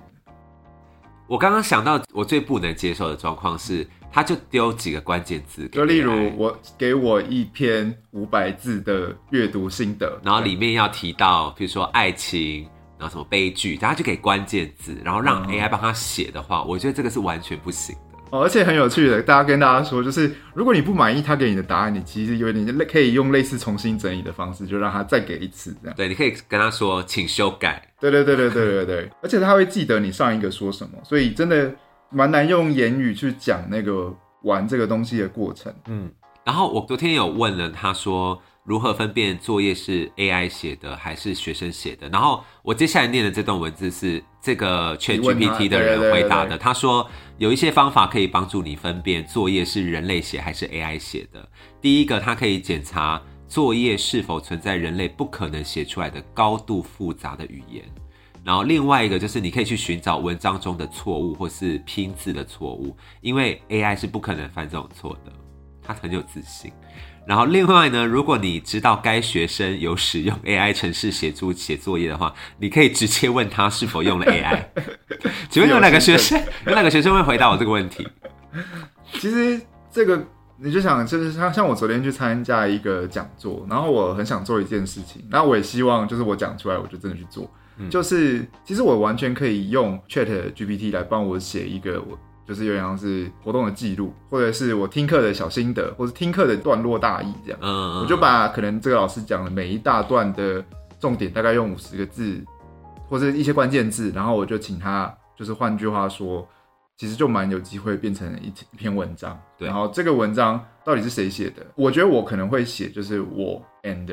[1.28, 17.94] 我刚刚想到，我最不能接受的状况是，他就丢几个关键字就例如我给我一篇五百字的阅读心得，然后里面要提到，比如说爱情，然后什么悲剧，然后就给关键字，然后让嗯 AI 帮他写的话，我觉得这个是完全不行。
[17.96, 18.02] 的。
[18.30, 25.96] 哦，而且很有趣的，大家跟大家说，就是如果你不满意他给你的答案，你其实有点类可以用类似重新整理的方式，就让他再给一次这样。
[25.96, 27.82] 对，你可以跟他说，请修改。
[28.00, 31.74] 对对对对对对对，而且他会记得你上一个说什么，所以真的
[32.10, 34.14] 蛮难用言语去讲那个
[34.44, 35.74] 玩这个东西的过程。
[35.88, 36.12] 嗯，
[36.44, 42.10] 然后我昨天有问了他说，如何分辨作业是 AI 写的还是学生写的？
[42.10, 46.50] 然后我接下来念的这段文字是这个 Chat 你问他 GPT 的人回答的。
[46.50, 51.50] 对他说有一些方法可以帮助你分辨作业是人类写还是 AI 写的。
[51.80, 57.86] 第一个，它可以检查作业是否存在人类不可能写出来的高度复杂的语言。
[58.44, 65.32] 然后另外一个就是你可以去寻找文章中的错误或是拼字的错误，因为 AI 是不可能犯这种错的，
[65.82, 66.70] 它很有自信。
[67.28, 74.64] 然后另外呢，如果你知道该学生有使用 AI 程式协助写作业的话，你可以直接问他是否用了 AI。
[75.50, 78.08] 请问有哪个学生有哪个学生会回答我这个问题？
[79.20, 79.62] 其实
[79.92, 80.26] 这个
[80.58, 87.44] 你就想，就是像像我昨天去参加一个讲座，然后我很想做一件事情，然后我也希望就是我讲出来，我就真的去做。
[87.80, 92.18] 嗯就是其实我完全可以用 Chat GPT 来帮我写一个我。
[92.48, 97.60] 就是有点像是活动的记录，或者是我听课的小心得，或是听课的段落大意这样。
[97.62, 100.64] 嗯，我就把可能这个老师讲的每一大段的
[101.00, 102.42] 重点，大概用五十个字
[103.10, 106.48] 或者一些关键字，然后我就请他，就是换句话说，
[106.96, 109.38] 其实就蛮有机会变成一一篇文章。
[109.58, 111.66] 对然后这个文章到底是谁写的？
[111.76, 114.08] 我觉得我可能会写，就是我 and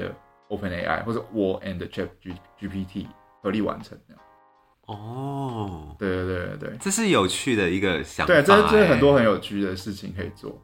[0.49, 3.07] OpenAI 或者我 and Chat G GPT
[3.43, 4.23] 合力完成这样。
[4.87, 6.77] 哦，对对对对对。
[6.81, 10.61] 这是有趣的一个想法、对，这这是很多很有趣的事情可以做。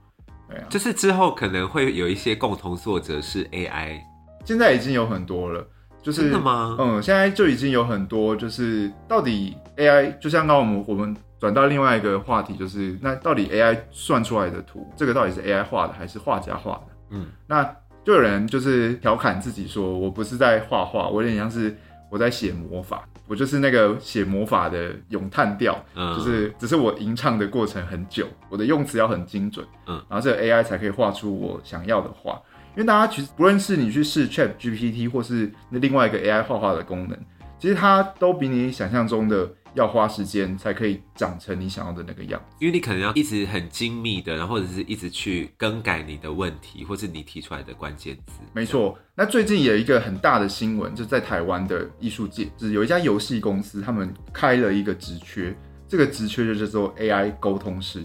[0.49, 4.01] 对啊，就是之后可能会有一些共同作者是 AI
[4.45, 5.67] 现在已经有很多了，
[6.03, 6.77] 就是真的吗？
[6.79, 16.87] 嗯，现在就已经有很多，就是到底 AI，就像刚刚我们我们转到另外一个话题，就是那到底 AI 算出来的图，这个到底是 AI 画的还是画家画的？
[17.11, 17.63] 嗯，那
[18.05, 21.77] 就有人就是调侃自己说，我不是在画画，我有点像是
[22.11, 32.33] 我在写魔法，我就是那个写魔法的咏叹调，嗯，就是只是我吟唱的过程很久，我的用词要很精准，嗯然后这个 AI 才可以画出我想要的画。
[32.75, 37.17] 因为大家其实不论是你去试 Chat GPT 或是那另外一个 AI 画画的功能，
[37.57, 42.57] 其实它都比你想象中的要花时间才可以长成你想要的那个样子。
[42.59, 48.35] 因为你可能要一直很精密的，然后或者是一直去更改你的问题，或是你提出来的关键字。
[48.53, 55.57] 没错，那最近有一个很大的新闻，就在台湾的艺术界，就是有一家游戏公司，他们开了一个职缺，
[55.89, 58.05] 这个职缺就叫做 AI 沟通师，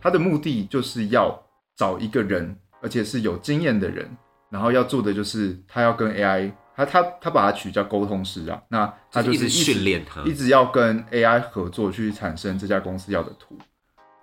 [0.00, 1.36] 它的目的就是要
[1.76, 4.08] 找一个人，而且是有经验的人，
[4.50, 10.22] 然后要做的就是他要跟 AI，他他他把它取叫沟通师啊，那他就就是是一直训练他。
[10.22, 13.56] 一直要跟 AI 合作去产生这家公司要的图。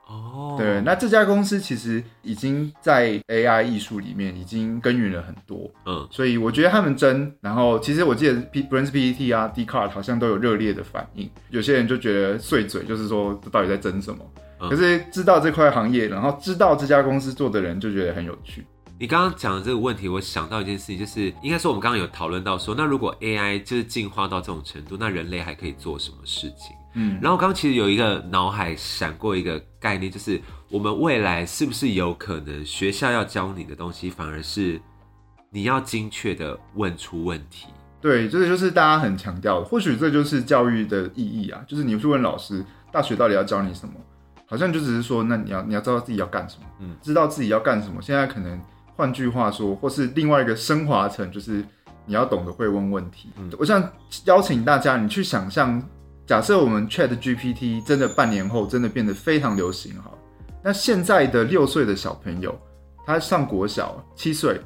[0.06, 14.20] 哦，对，那这家公司其实已经在 AI 艺术里面已经耕耘了很多，嗯，所以我觉得他们争，然后其实我记得 P 不论是 PPT 啊 d c a r d 好像都有热烈的反应，有些人就觉得碎嘴，就是说这到底在争什么？
[14.60, 18.66] 嗯可是知道这块行业，然后知道这家公司做的人就觉得很有趣。
[18.99, 26.75] 你刚刚讲的这个问题，我想到一件事情，就是应该说我们刚刚有讨论到说，那如果 AI 就是进化到这种程度，那人类还可以做什么事情？
[26.93, 34.79] 嗯，然后刚刚其实有一个脑海闪过一个概念，就是我们未来是不是有可能学校要教你的东西，反而是
[35.49, 37.67] 你要精确的问出问题？
[37.99, 43.93] 对，这个就是大家很强调的，或许这就是教育的意义啊，就是你去问老师，大学到底要教你什么？
[44.45, 47.99] 好像就只是说，那你要你要知道自己要干什么，嗯，知道自己要干什么。
[48.01, 48.62] 现在可能
[48.95, 51.63] 换句话说，或是另外一个升华层，就是
[52.06, 53.29] 你要懂得会问问题。
[53.38, 53.91] 嗯我想
[54.25, 55.82] 邀请大家，你去想象，
[56.25, 60.17] 假设我们 Chat GPT 真的半年后真的变得非常流行，好了，
[60.63, 62.58] 那现在的六岁的小朋友，
[63.06, 64.62] 他上国小七岁，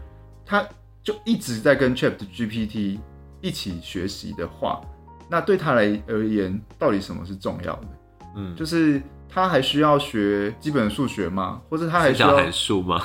[0.45, 0.63] 他
[1.03, 2.99] 就一直在跟 Chat GPT
[3.41, 4.81] 一起学习的话，
[5.29, 7.87] 那对他来而言，到底什么是重要的？
[8.35, 11.61] 嗯，就是他还需要学基本数学吗？
[11.69, 13.01] 或者他还需要函数吗？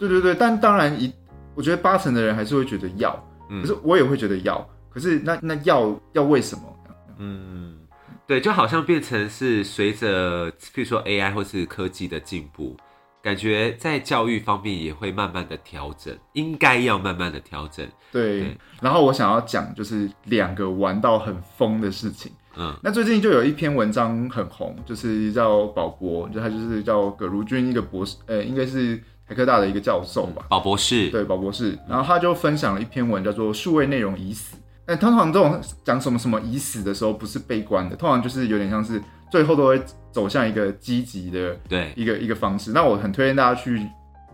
[0.00, 1.12] 对对对，但当然一，
[1.54, 3.14] 我觉得八成的人还是会觉得要，
[3.48, 6.62] 嗯可是我也会觉得要，可是那那要要为什么？
[7.18, 7.76] 嗯，
[8.26, 12.74] 对，就好像变成是随着，譬如说 AI 或是科技的进步，
[13.22, 17.86] 感觉在教育方面也会慢慢的调整，应该要慢慢的调整。
[18.10, 22.32] 对，对然后我想要讲就是两个玩到很疯的事情。
[22.56, 31.78] 嗯那最近就有一篇文章很红，就是叫宝博，就他就是叫葛如君一个博士，呃，应该是台科大的一个教授吧，宝博士，对，宝博士。
[31.88, 34.56] 然后他就分享了一篇文，叫做《数位内容已死》。
[34.84, 42.72] 但通常这种讲什么什么已死的时候，不是悲观的，通常就是有点像是最后都会走向一个积极的对，一个一个方式。
[42.72, 43.86] 那我很推荐大家去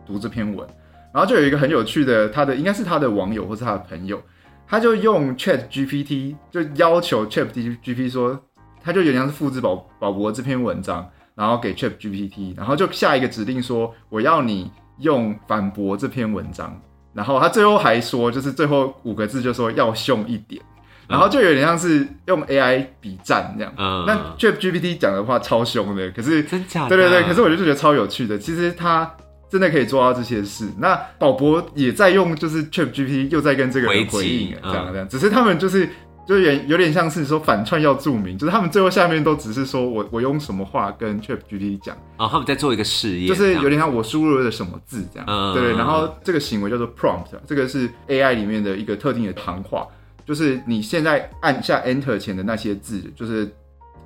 [0.07, 0.67] 读这篇文。
[1.13, 4.19] 然后就有一个很有趣的，他的应该是他的网友或是他的朋友，
[4.67, 8.41] 他就用 Chat GPT 就要求 Chat GPT 说，
[8.83, 16.81] 他就有点像是复制宝宝博这篇文章，然后给 Chat GPT，然后就下一个指令说，我要你用反驳这篇文章。
[17.13, 20.61] 然后他最后还说，就是最后五个字就说要凶一点，
[21.09, 23.73] 然后就有点像是用 AI 比战这样。
[23.79, 26.91] 嗯，那 Chat GPT 讲的话超凶的，可是真假的？
[26.91, 28.39] 对对对，可是我就觉得超有趣的。
[28.39, 29.11] 其实他
[29.49, 30.69] 真的可以做到这些事。
[30.79, 35.09] 那宝博也在用，就是 Chat GPT 又在跟这个人回应，嗯这样这样。
[35.09, 35.89] 只是他们就是
[36.27, 45.27] 就有点有点像是说反串要注明，就是他们最后下面都只是说我我用什么话跟 Chat GPT 讲，哦，他们在做一个试验，就是有点点像我输入了什么字这样。
[45.29, 45.73] 嗯对对。
[45.77, 49.87] 然后这个行为叫做 prompt，这个是 AI 里面的一个特定的行话，
[50.27, 53.49] 就是你现在按下 Enter 前的那些字，就是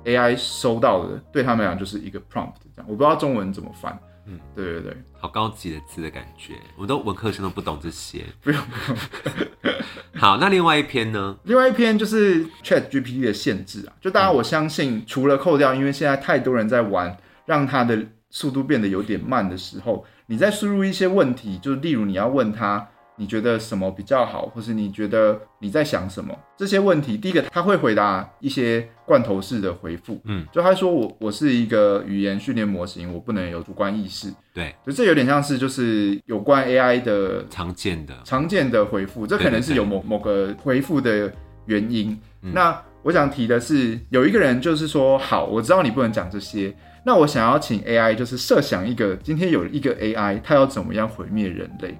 [0.05, 2.85] AI 收到的，对他们来讲就是一个 prompt 这样。
[2.87, 3.97] 我不知道中文怎么翻。
[4.31, 8.23] 嗯，对对对，好高级的字的感觉，我们都文科生都不懂这些。
[8.41, 9.75] 不用不用。
[10.15, 11.37] 好，那另外一篇呢？
[11.43, 22.87] 另外一篇就是 Chat GPT 的限制啊，就大家我相信，除了扣掉，因为现在太多人在玩，让它的速度变得有点慢的时候，你在输入一些问题，就是例如你要问他，
[23.21, 26.35] 你觉得什么比较好，或是你觉得你在想什么？
[26.57, 41.31] 这些问题，第一个他会回答一些罐头式的回复，嗯，就他说我我是一个语言训练模型，我不能有主观意识，对，就这有点像是就是有关 AI 的常见的，常见的回复，这可能是有某某个回复的
[41.67, 42.19] 原因。
[42.41, 42.51] 嗯。
[42.55, 51.95] 那我想提的是，有一个人就是说，好，我知道你不能讲这些，那我想要请 AI，就是设想一个今天有一个 AI，它要怎么样毁灭人类？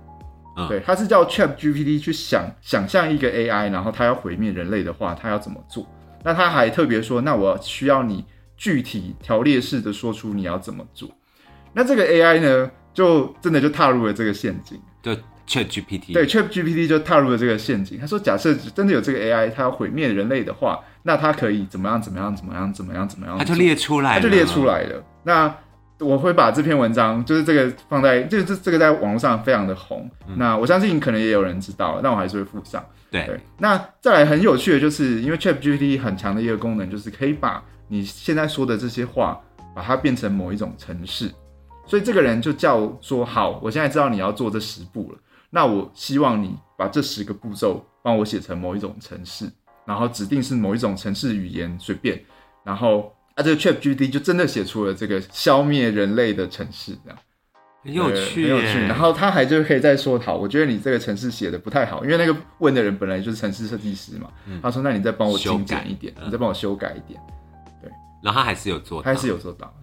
[0.57, 5.87] 嗯对，它是叫 Chat GPT 去想想象一个 AI，然后它要毁灭人类的话，它要怎么做？
[6.23, 8.23] 那他还特别说，那我需要你
[8.55, 11.09] 具体条列式的说出你要怎么做。
[11.73, 14.79] 那这个 AI 呢，就真的就踏入了这个陷阱。
[15.01, 15.11] 就
[15.47, 17.99] Chat GPT，对，Chat GPT 就踏入了这个陷阱。
[17.99, 21.99] 他说，假设真的有这个 AI，它要毁灭人类的话，那它可以怎么样？
[21.99, 22.35] 怎么样？
[22.35, 22.71] 怎么样？
[22.71, 23.09] 怎么样？
[23.09, 23.37] 怎么样？
[23.39, 25.03] 他就列出来了，它就列出来了。
[25.23, 25.53] 那
[26.01, 30.09] 我会把这篇文章，就是这个放在，这这这个在网络上非常的红。
[30.35, 32.83] 那我相信可能也有人知道，但我还是会附上。
[33.09, 39.39] 对，对，那再来很有趣的就是，因为 Chat GPT 很强的一个功能，就是可以把你现在说的这些话，
[39.75, 41.29] 把它变成某一种程式。
[41.85, 45.17] 所以这个人就叫说，好，我现在知道你要做这十步了，
[45.49, 49.45] 那我希望你把这十个步骤帮我写成某一种程式，
[49.85, 52.23] 然后指定是某一种程式语言，随便，
[52.63, 57.17] 然后啊，这个 Chat GPT 就真的写出了这个消灭人类的城市，这样。
[57.83, 58.79] 很有趣，很有趣。
[58.81, 64.29] 然后他还就可以再说，好，我觉得你这个城市写的不太好，因为那个问的人本来就是城市设计师嘛。
[64.61, 67.19] 他说，那你再帮我精修改简一点，嗯你再帮我修改一点，
[67.81, 67.89] 对
[68.21, 69.73] 然后他还是有做到，他还是有做到。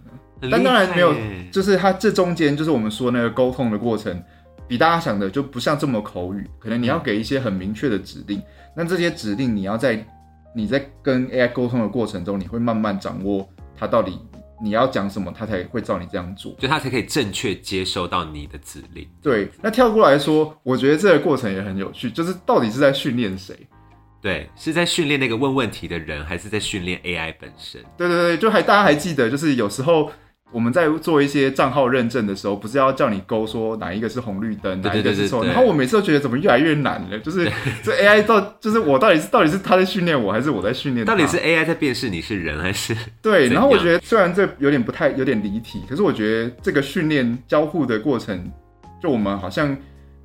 [0.41, 1.13] 但当然没有
[1.51, 4.23] 就是他这中间就是我们说那个沟通的过程，
[4.69, 8.41] 比大家想的就不像这么口语，可能你要给一些很明确的指令，
[8.77, 10.07] 那这些指令你要在
[10.55, 14.19] 你在跟 AI 沟通的过程中，你会慢慢掌握它到底
[14.63, 16.53] 你要讲什么，它才会照你这样做。
[16.59, 19.09] 就它才可以正确接收到你的指令。
[19.23, 23.55] 对，那跳过来说，我觉得这个过程也很有趣，就是到底是在训练谁？
[24.21, 27.81] 对，是在训练那个问问题的人，还是在训练 AI 本身？
[27.97, 30.11] 对对对，就还大家还记得，就是有时候
[30.51, 37.51] 我们在做一些账号认证的时候，不是要叫你勾说哪一个是红绿灯，哪一个是错，然后我每次都觉得怎么越来越难了，就是
[37.85, 41.05] 这 AI 到就是我到底是到底是他在训练我，还是我在训练？
[41.05, 42.97] 到底是 AI 在辨识你是人还是？
[43.21, 48.51] 对，然后我觉得虽然这有点不太有点离题，可是我觉得这个训练交互的过程，
[49.03, 49.77] 就我们好像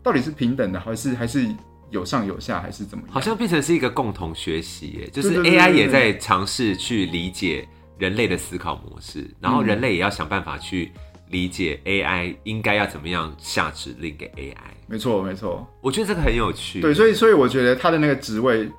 [0.02, 1.46] 到底是平等的，还是还是
[1.90, 3.14] 有上有下，还是怎么样？
[3.14, 7.68] 好像变成是一个共同学习耶，就是 AI 也在尝试去理解
[7.98, 10.92] 人类的思考模式，然后人类也要想办法去
[11.30, 14.56] 理解 AI 应该要怎么样下指令给 AI。
[14.88, 16.82] 没错没错，我觉得这个很有趣。
[16.82, 18.70] 对，所以所以我觉得他的那个职位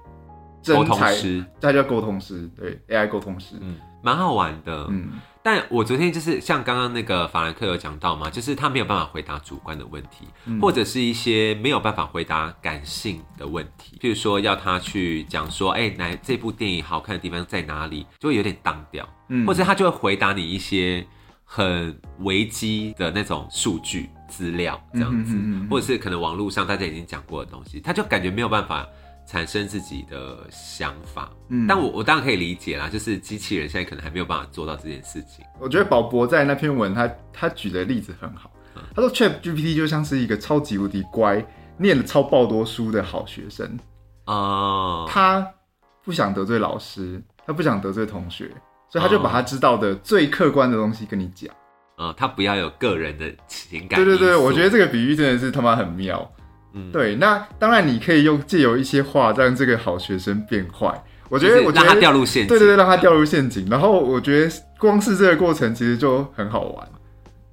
[0.62, 4.86] 真沟通才，师，他叫沟通师，对 AI 沟通师，嗯，蛮好玩的。
[4.90, 5.12] 嗯，
[5.45, 21.07] 但我昨天就是像刚刚那个法兰克有讲到嘛，就是他没有办法回答主观的问题，嗯或者是一些没有办法回答感性的问题，譬如说要他去讲说，哎、来这部电影好看的地方在哪里，就会有点荡掉，嗯或者他就会回答你一些
[21.45, 25.36] 很危机的那种数据资料这样子，
[25.70, 28.88] 或者是可能网络上大家已经讲过的东西，他就感觉没有办法。
[29.26, 31.66] 产生自己的想法，嗯。
[31.66, 35.44] 但我我当然可以理解啦，就是机器人现在可能还没有办法做到这件事情。
[35.60, 38.82] 我觉得宝博在那篇文他他举的例子很好，嗯。
[38.94, 41.44] 他说 Chat GPT 就像是一个超级无敌乖、
[41.76, 43.78] 念了超爆多书的好学生，
[44.26, 45.46] 哦，他
[46.04, 48.50] 不想得罪老师，他不想得罪同学，
[48.90, 51.52] 所以他就把他知道的最客观的东西跟你讲。
[51.96, 56.28] 呃，他不要有个人的情感对对对，我觉得这个比喻真的是他妈很妙。
[56.74, 61.02] 嗯对，那当然你可以用借由一些话让这个好学生变坏。
[61.30, 62.48] 我觉得，我觉得掉入陷阱。
[62.48, 63.66] 对对对，让他掉入陷阱。
[63.70, 66.88] 然后我觉得光是这个过程其实就很好玩。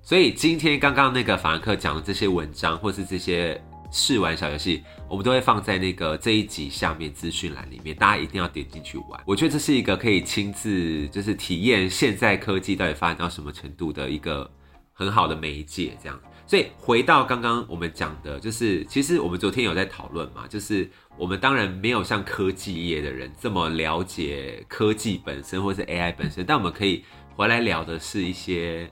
[0.01, 3.59] 所以今天刚刚那个法兰克讲的这些文章，或是这些
[3.91, 9.21] 试玩小游戏，我们都会放在那个这一集下面资讯栏里面，大家一定要点进去玩。
[9.25, 14.49] 我觉得这是一个可以亲自就是体验现在科技到底发展到什么程度的一个
[14.91, 16.19] 很好的媒介，这样。
[16.45, 28.91] 所以回到刚刚我们讲的，就是其实我们昨天有在讨论嘛，就是我们当然没有像科技业的人这么了解科技本身或是 AI 本身，但我们可以回来聊的是一些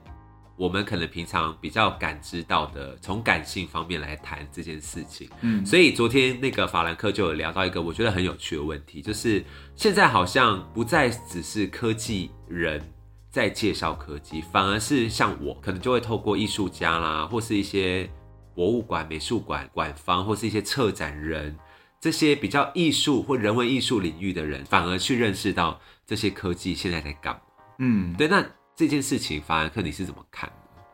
[0.56, 5.30] 我们可能平常比较感知到的，从感性方面来谈这件事情。
[5.42, 9.44] 嗯，所以昨天那个法兰克就有聊到一个我觉得很有趣的问题，就是
[9.76, 12.82] 现在好像不再只是科技人
[13.32, 18.10] 在介绍科技，反而是像我可能就会透过艺术家啦，或是一些
[18.56, 21.56] 博物馆、美术馆馆方，或是一些策展人。
[22.02, 25.78] 这些比较艺术或人文艺术领域的人，反而去认识到
[26.08, 27.42] 这些科技现在在干嘛。
[27.80, 28.42] 嗯，对，那
[28.74, 30.50] 这件事情，法兰克你是怎么看？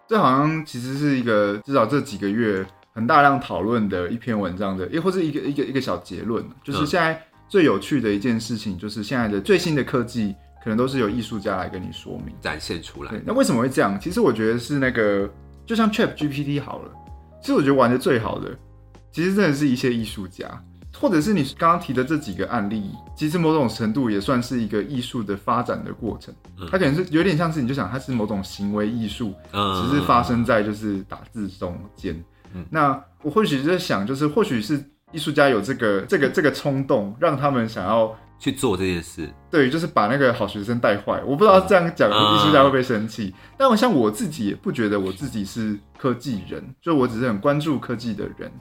[0.07, 10.36] 这好像其实是一个至少这几个月很大量讨论的一篇文章的，亦或是一个一个一个小结论，就是嗯现在最有趣的一件事情，就是现在的最新的科技
[10.66, 12.36] 可能都是由艺术家来跟你说明。
[12.41, 13.99] 展现出来，，那为什么会这样？
[13.99, 15.30] 其实我觉得是那个，
[15.63, 16.91] 就像 Chat GPT 好了，
[17.39, 18.49] 其实我觉得玩的最好的，
[19.11, 20.45] 其实真的是一些艺术家，
[20.99, 26.34] 或者是你刚刚提的这几个案例，其实某种程度也算是一个艺术的发展的过程。
[26.59, 32.16] 嗯它可能是有点像是，你就想它是某种行为艺术，嗯只是发生在就是打字中间。
[32.55, 41.21] 嗯那我或许在想，就是或许是艺术家有这个这个这个冲动，让他们想要去做这件事，对，就是把那个好学生带坏。
[41.25, 48.51] 我不知道这样讲嗯艺术家会不会生气，但我像我自己也不觉得我自己是科技人，就我只是很关注科技的人。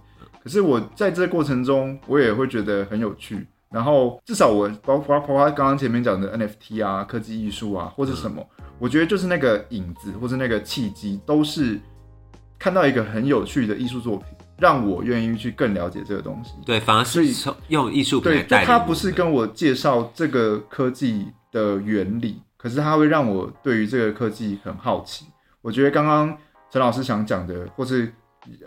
[0.42, 3.46] 可是我在这个过程中，我也会觉得很有趣。
[3.70, 8.46] 然后至少我包括包括刚刚前面讲的 NFT 啊、科技艺术啊，或者什么，
[8.78, 11.80] 我觉得就是那个影子或者那个契机，都是
[12.56, 14.26] 看到一个很有趣的艺术作品，
[14.56, 16.52] 让我愿意去更了解这个东西。
[16.64, 25.26] 对，反而是从用艺术对，就他不是跟我介绍这个科技的原理，可是他会让我对于这个科技很好奇。
[25.60, 26.36] 我觉得刚刚
[26.70, 28.12] 陈老师想讲的，或是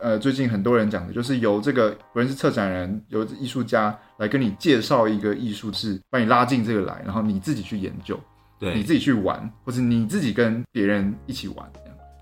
[0.02, 8.20] 呃最近很多人讲的，就是由这个不论是策展人，由艺术家来跟你介绍一个艺术是把你拉进这个来，然后你自己去研究，
[8.60, 11.72] 对你自己去玩，或是你自己跟别人一起玩。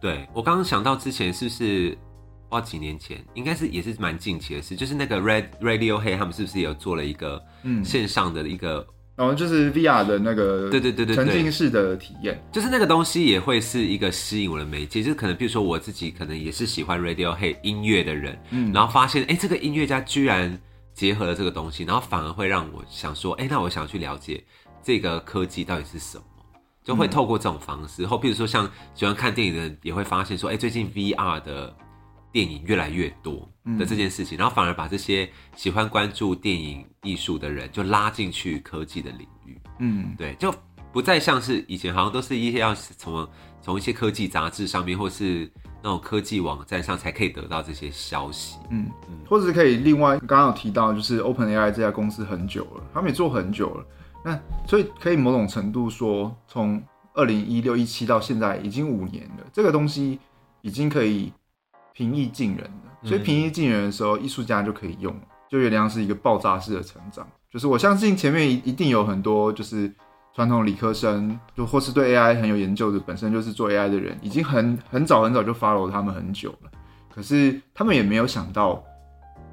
[0.01, 1.97] 对，我刚刚想到之前是不是？
[2.49, 8.85] 不知道几年前，应该是也是蛮近期的事，就是那个 Red Radiohead 他们是不是有做了一个嗯，线上的一个，
[9.15, 20.57] 然后就是 VR 的那个对对对对对沉浸式的体验，就是那个东西也会是一个吸引我的媒介，就是可能比如说我自己可能也是喜欢 Radiohead 音乐的人，嗯，然后发现哎、诶这个音乐家居然
[20.93, 24.43] 结合了这个东西，然后反而会让我想说，哎、那我想去了解
[24.83, 26.23] 这个科技到底是什么，
[26.83, 28.05] 就会透过这种方式。
[28.05, 31.75] 后，比如说像喜欢看电影的人也会发现说，哎、最近 VR 的
[32.35, 39.57] 电影越来越多的这件事情，然后反而把这些喜欢关注电影艺术的人就拉进去科技的领域。
[39.79, 40.13] 嗯。
[40.17, 40.53] 对，就
[40.91, 43.25] 不再像是以前，好像都是一些要从
[43.61, 45.49] 从一些科技杂志上面，或是
[45.81, 48.57] 那种科技网站上才可以得到这些消息。
[48.69, 48.91] 嗯，
[49.25, 53.85] 或者是可以另外刚刚有提到，就是 OpenAI 这家公司很久了，他们也做很久了，
[54.25, 56.83] 那所以可以某种程度说，从
[57.13, 60.19] 二零一六一七到现在已经五年了，这个东西
[60.59, 61.31] 已经可以
[61.95, 63.07] 平易近人的。
[63.07, 67.27] 所以平易近人的时候，艺术家就可以用了，就有点像是一个爆炸式的成长。
[67.51, 69.89] 就是我相信前面一一定有很多就是
[70.33, 76.71] 传统理科生，就或是对 AI 很有研究的，本身就是做 AI 的人，已经很很早很早就 follow 他们很久了。
[77.13, 78.83] 可是他们也没有想到，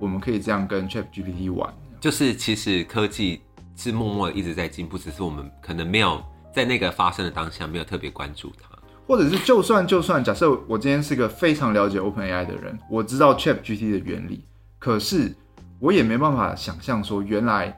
[0.01, 1.73] 我们可以这样跟 Chat GPT 玩。
[2.01, 3.41] 就是其实科技
[3.77, 6.21] 是默默的一直在进步，只是我们可能没有
[6.53, 8.72] 在那个发生的当下没有特别关注它。
[9.07, 14.45] 或者是就算就算假设我今天是个非常了解 OpenAI 的人，我知道 Chat GPT 的原理，
[14.79, 15.35] 可是
[15.79, 17.77] 我也没办法想象说原来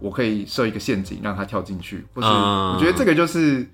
[0.00, 3.66] 我可以设一个陷阱让它跳进去，或是嗯我觉得这个就是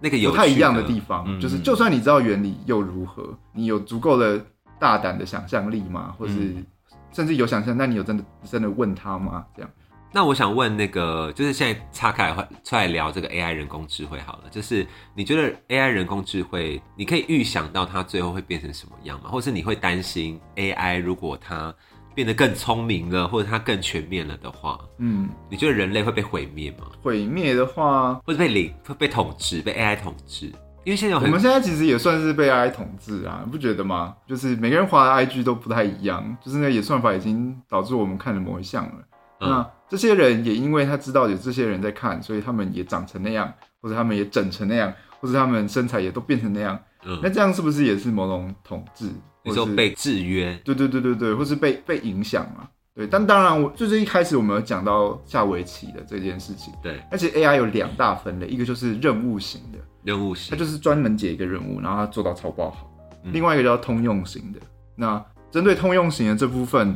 [0.00, 3.36] 那个有不太一样的的地方，嗯就是就算你知道原理又如何？
[3.52, 4.40] 你有足够的
[4.78, 6.14] 大胆的想象力吗？
[6.18, 6.64] 或是、嗯
[7.10, 9.42] 甚至有想象，那你有真的真的问他吗？
[9.56, 9.70] 这样，
[10.12, 19.28] 那我想问那个，就是现在岔开来出来聊这个 AI 人工智慧好了，就是你觉得 AI 人工智慧，你可以预想到它最后会变成什么样吗？
[19.30, 21.74] 或是你会担心 AI 如果它
[22.14, 26.86] 变得更聪明了，或者它更全面了的话，嗯，你觉得人类会被毁灭吗？
[27.02, 30.46] 毁灭的话，或者被领会被统治，被 AI 统治？
[30.84, 34.14] 因为现在有很我们现在其实也算是被 AI 统治啊，你不觉得吗？
[34.26, 39.04] 就是每个人滑的 IG 都不太一样，就是那个演算法已经导致我们看的某一项了。
[39.40, 39.48] 嗯。
[39.50, 46.78] 那这些人也因为他知道有这些人在看，所以他们也长成那样，或者他们也整成那样，或者他们身材也都变成那样。
[47.04, 47.18] 嗯。
[47.22, 49.06] 那这样是不是也是某种统治？
[49.44, 52.68] 或是你说被制约，对对对对对，或是被被影响嘛？
[52.94, 57.00] 对，但当然我就是一开始我们有讲到下围棋的这件事情，对。
[57.12, 62.90] 而且 AI 有两大分类，一个就是任务型的，任务型，它就是专门解一个任务，然后它做到超爆好；
[63.22, 63.32] 嗯。
[63.32, 64.58] 另外一个叫通用型的。
[64.96, 66.94] 那针对通用型的这部分，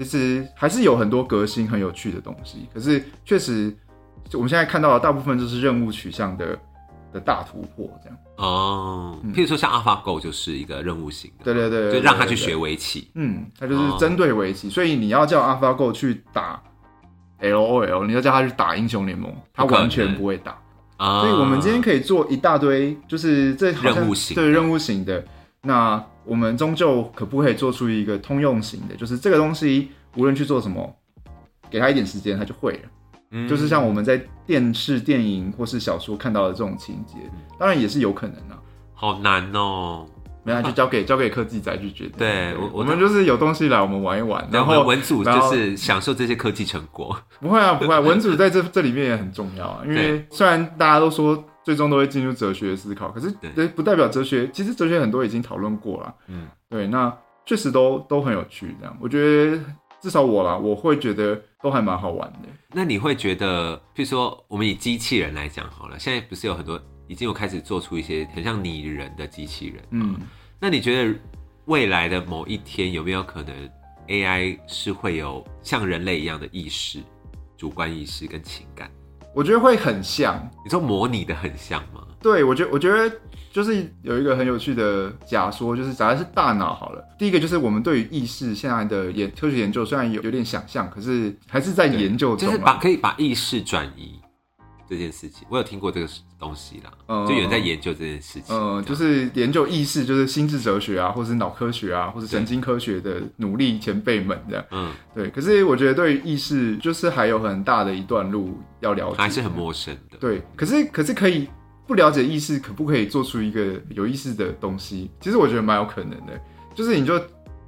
[0.00, 2.66] 其实还是有很多革新、很有趣的东西。
[2.72, 3.70] 可是确实，
[4.32, 6.58] 我们现在看到的大部分就是任务取向的
[7.12, 8.18] 的大突破，这样。
[8.38, 12.30] 哦，嗯譬如说像 AlphaGo 就是一个任务型的，对对对，对就让他去。
[12.30, 13.10] 对学围棋。
[13.14, 16.62] 嗯，它就是针对围棋，所以你要叫 AlphaGo 去打
[17.42, 20.56] LOL，你要叫他去打英雄联盟，他完全不会打。
[20.96, 25.22] 啊，所以我们今天可以做一大堆，就是这任务型的对任务型的。
[25.62, 28.94] 那我们终究可不可以做出一个通用型的？
[28.94, 30.96] 就是这个东西无论去做什么，
[31.68, 32.78] 给他一点时间，他就会了。
[33.32, 34.16] 嗯就是像我们在
[34.46, 37.16] 电视、电影或是小说看到的这种情节，
[37.58, 38.62] 当然也是有可能啊。
[38.94, 40.06] 好难哦。
[40.44, 42.12] 没有，就交给交给科技仔去决定。
[42.18, 47.14] 对我们就是有东西来，我们玩一玩，然后文组就是享受这些科技成果。
[47.40, 49.82] 不会啊，不会、啊，文组在这 这里面也很重要啊。
[49.84, 56.12] 因为虽然大家都说最终都会进入哲学思考，可是对这不代表哲学，其实哲学很多已经讨论过了。
[56.26, 57.16] 嗯，对，那
[57.46, 58.74] 确实都都很有趣。
[58.80, 59.56] 这样，我觉得
[60.00, 62.48] 至少我啦，我会觉得都还蛮好玩的。
[62.72, 69.84] 那你会觉得，譬如说我们以机器人来讲好了，现在不是有很多已经有开始做出一些很像拟人的机器人？
[69.90, 70.16] 嗯，
[70.58, 71.16] 那你觉得
[71.66, 73.54] 未来的某一天有没有可能
[74.08, 76.98] AI 是会有像人类一样的意识、
[77.56, 78.90] 主观意识跟情感？
[79.34, 80.48] 我觉得会很像。
[80.64, 82.02] 你说模拟的很像吗？
[82.22, 83.10] 对，我觉得我觉得
[83.50, 94.19] 就是有一个很有趣的假说，就是假如是大脑好了，第一个就是我们对于意识现在的研科学研究虽然有有点想象，可是还是在研究中啊，就是把可以把意识转移
[94.90, 98.54] 这件事情，我有听过这个东西啦，嗯就有人在研究这件事情。
[98.54, 104.64] 呃，就是研究意识，就是心智哲学啊，或是脑科学啊，或是神经科学的努力前辈们这样。
[104.72, 110.18] 嗯，对，可是我觉得对于意识，就是还有很大的一段路要了解，还是很陌生的。
[110.18, 110.42] 对。
[110.56, 111.48] 可是可是可以
[111.86, 115.08] 不了解意识，可不可以做出一个有意识的东西？
[115.20, 116.40] 其实我觉得蛮有可能的。
[116.74, 117.20] 就是你就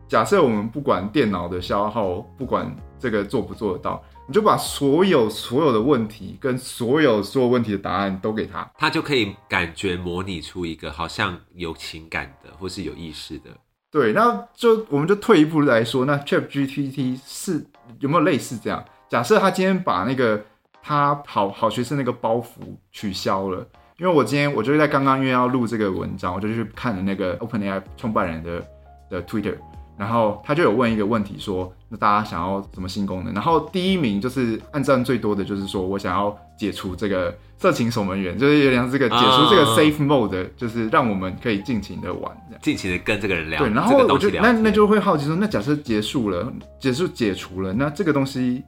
[0.09, 13.50] 假设我们不管电脑的消耗，不管这个做不做得到，你就把所有所有的问题跟所有所有问题的答案都给他，他就可以感觉模拟出一个好像有情感的，或是有意识的。
[13.90, 17.66] 对，那就我们就退一步来说，那 Chat GPT 是
[17.98, 18.84] 有没有类似这样？
[19.09, 20.40] 假设他今天把那个
[20.80, 23.66] 他好好学生那个包袱取消了，
[23.98, 28.64] 因为我今天我就是在刚刚因为要录这个文章，我就去看了那个 OpenAI 创办人的
[29.11, 29.57] 的 Twitter，
[30.03, 33.32] 然后他就有问一个问题说，那大家想要什么新功能？
[33.32, 42.36] 然后第一名就是按赞最多的就是说我想要解除这个色情守门员，就是有点像这个解除这个啊 Safe Mode，就是让我们可以尽情的玩。
[42.61, 48.61] 尽情的跟这个人聊，对，然后我就那那就会好奇说，那假设结束了，结束解除了，那这个东西，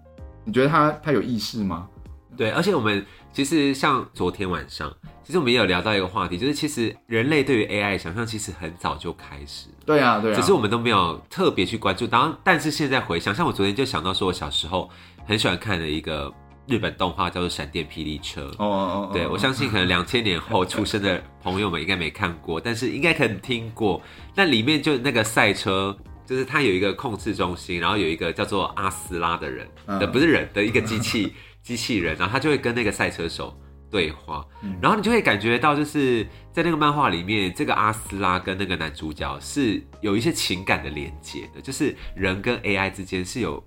[0.44, 1.88] 你觉得它它有意识吗？
[2.36, 3.04] 对，而且我们
[3.34, 4.88] 其实像昨天晚上，
[5.24, 9.74] 其实我们也有聊到一个话题，就是其实人类对于 AI 的想象其实很早就开始了。
[9.84, 12.06] 对啊，对啊，只是我们都没有特别去关注。
[12.06, 14.88] 当然，但是现在回想，像我昨天就想到说，我小时候
[15.26, 16.32] 很喜欢看的一个
[16.68, 18.42] 日本动画叫做《闪电霹雳车》。
[18.52, 24.00] 哦哦哦，对，我相信可能两千年后出生的朋友们应该没看过，但是应该可能听过。
[24.32, 31.32] 那里面就那个赛车，就是它有一个控制中心，然后有一个叫做阿斯拉的人嗯的，不是人的一个机器
[31.64, 33.58] 机器人，然后他就会跟那个赛车手
[33.90, 34.76] 对话，嗯。
[34.82, 43.64] 然后你就会感觉到，就是在那个漫画里面，这个阿斯拉跟那个男主角是有一些情感的连接的，就是人跟 AI 之间是有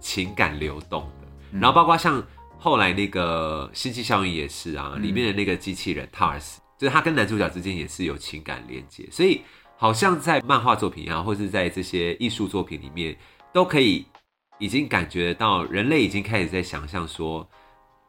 [0.00, 1.28] 情感流动的。
[1.52, 1.60] 嗯。
[1.60, 2.22] 然后包括像
[2.58, 5.02] 后来那个《星际效应》也是啊，嗯。
[5.02, 9.42] 里面的那个机器人 Tars，就是他跟男主角之间也是有情感连接，所以
[9.76, 13.16] 好像在漫画作品啊，或是在这些艺术作品里面，
[13.52, 14.04] 都可以
[14.58, 17.46] 已经感觉到，人类已经开始在想象说，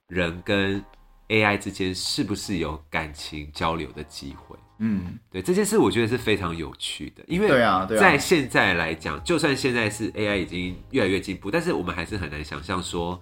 [0.07, 0.83] 人跟
[1.27, 4.55] AI 之间是不是有感情交流的机会。
[4.79, 13.19] 嗯，对这件事，我觉得是非常有趣的，因为对啊对啊在现在来讲，就算现在是 AI 已经越来越进步，但是我们还是很难想象说，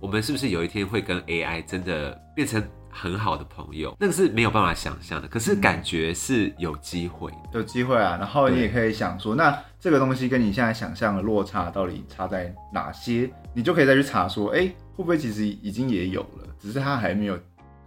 [0.00, 2.66] 我们是不是有一天会跟 AI 真的变成
[2.96, 5.26] 很好的朋友，那个是没有办法想象的。
[5.26, 7.36] 可是感觉是有机会的。
[7.54, 8.16] 有机会啊。
[8.18, 13.28] 然后你也可以想说，那这个东西跟你现在想象的落差到底差在哪些？
[13.52, 14.60] 你就可以再去查说，哎，
[14.94, 17.36] 会不会其实已经也有了，只是它还没有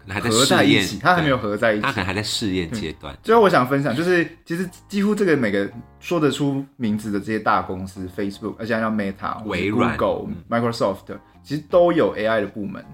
[0.08, 1.92] 还在合在一起，，它还没有，合在一起他。
[1.92, 3.18] 可能还在试验阶段。
[3.24, 12.86] 最后我想分享，就是其实几乎这个每个说得出名字的这些大公司，Facebook，而且像 Meta、微软 Google 嗯、Microsoft，其实都有 AI 的部门。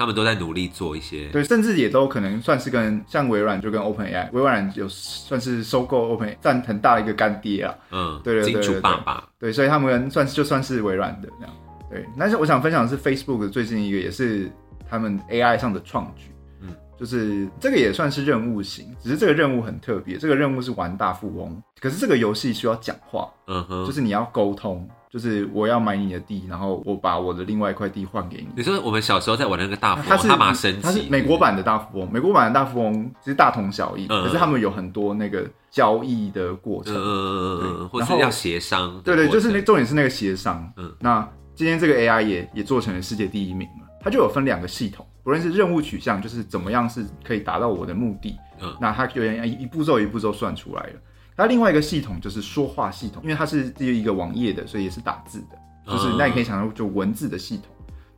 [0.00, 7.74] 他们都在努力做一些，对，甚至也都可能算是跟像微软就跟 OpenAI，微软有算是收购 Open 占很大的一个干爹啊。
[7.90, 11.54] 嗯，对对对金主对爸爸，对，所以他们算就算是微软的这样。
[11.90, 14.50] 对，但是我想分享的是 Facebook 最近一个也是
[14.88, 16.30] 他们 AI 上的创举，
[16.62, 28.48] 嗯嗯，就是这个也算是任务型，只是这个任务很特别，这个任务是玩大富翁，可是这个游戏需要讲话，嗯哼，就是你要沟通，就是我要买你的地，然后我把我的另外一块地换给你。
[28.54, 36.94] 你说我们小时候在玩那个大富翁，它是他是美国版的大富翁，美国版的大富翁其实大同小异，嗯可是他们有很多那个交易的过程。
[36.94, 40.62] 然后是要协商的对对，就是那重点是那个协商。
[40.76, 50.92] 嗯嗯，那今天这个 AI 也也做成了世界第一名了，它就有分两个系统，不论是任务取向，就是怎么样是可以达到我的目的，嗯那它有点一一步骤一步骤算出来了。
[51.40, 57.66] 它另外一个系统就是说话系统，因为它是第一个网页的，所以也是打字的，就是嗯那你可以想到就文字的系统。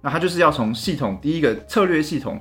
[0.00, 2.40] 那它就是要从系统第一个策略系统，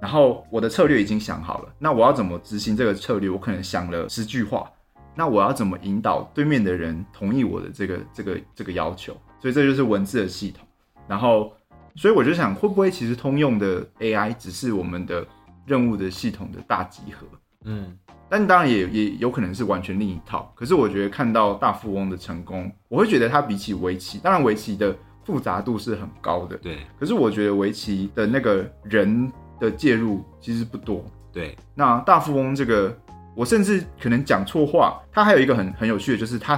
[0.00, 3.28] 然后我的策略已经想好了，那我要怎么执行这个策略？
[3.28, 4.70] 我可能想了十句话，
[5.16, 9.16] 那我要怎么引导对面的人同意我的这个这个这个要求？
[9.40, 10.64] 所以这就是文字的系统。
[11.08, 11.52] 然后，
[11.96, 15.26] 所以我就想，会不会其实通用的 AI 只是我们的
[15.66, 17.26] 任务的系统的大集合？
[17.64, 17.96] 嗯
[18.32, 20.50] 但当然也也有可能是完全另一套。
[20.54, 29.30] 可是我觉得看到大富翁的成功，我会觉得它比起围棋，当然围棋的复杂度是很高的，对可是我觉得围棋的那个人
[29.60, 31.04] 的介入其实不多。
[31.30, 32.96] 对，那大富翁这个
[33.36, 34.98] 我甚至可能讲错话。
[35.12, 36.56] 它还有一个很很有趣的，就是它，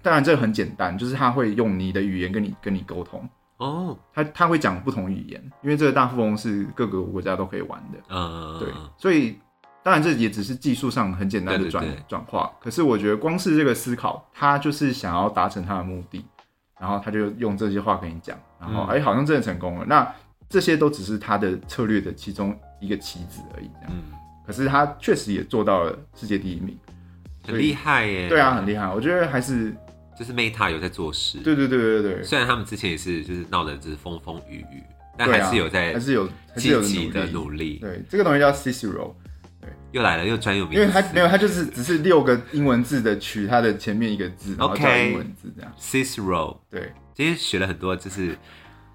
[0.00, 3.28] 当然这个很简单，就是它会用你的语言跟你跟你沟通。
[3.58, 7.98] 哦，他他会讲不同语言，因为这个大富翁是各个国家都可以玩的。
[8.08, 9.38] 嗯，对，所以
[9.84, 16.24] 当然这也只是技术上很简单的转转化，可是我觉得光是这个思考，他就是想要达成他的目的，
[16.80, 19.84] 然后他就用这些话跟你讲，然后嗯哎、好像真的成功了。
[19.86, 20.10] 那
[20.48, 23.90] 这些都只是他的策略的其中一个棋子而已，这样。
[23.90, 24.04] 嗯，
[24.46, 26.78] 可是他确实也做到了世界第一名，
[27.46, 28.26] 很厉害耶。
[28.28, 28.88] 对啊，很厉害。
[28.88, 29.74] 我觉得还是
[30.18, 31.38] 就是 Meta 有在做事。
[31.38, 34.82] 对对对对对对，虽然他们之前也是就是闹得就是风风雨雨，
[35.18, 37.50] 但还是有在还是有还是有积极的努力。
[37.50, 37.78] 努力。
[37.80, 39.12] 对，这个东西叫 Cicero，
[39.94, 40.80] 又来了，又专有名词。
[40.80, 45.72] 因为它没有，它就是只是六个英文字的取它的前面一个字，然后叫英文字这样。
[45.78, 48.36] Cicero，对今天学了很多，就是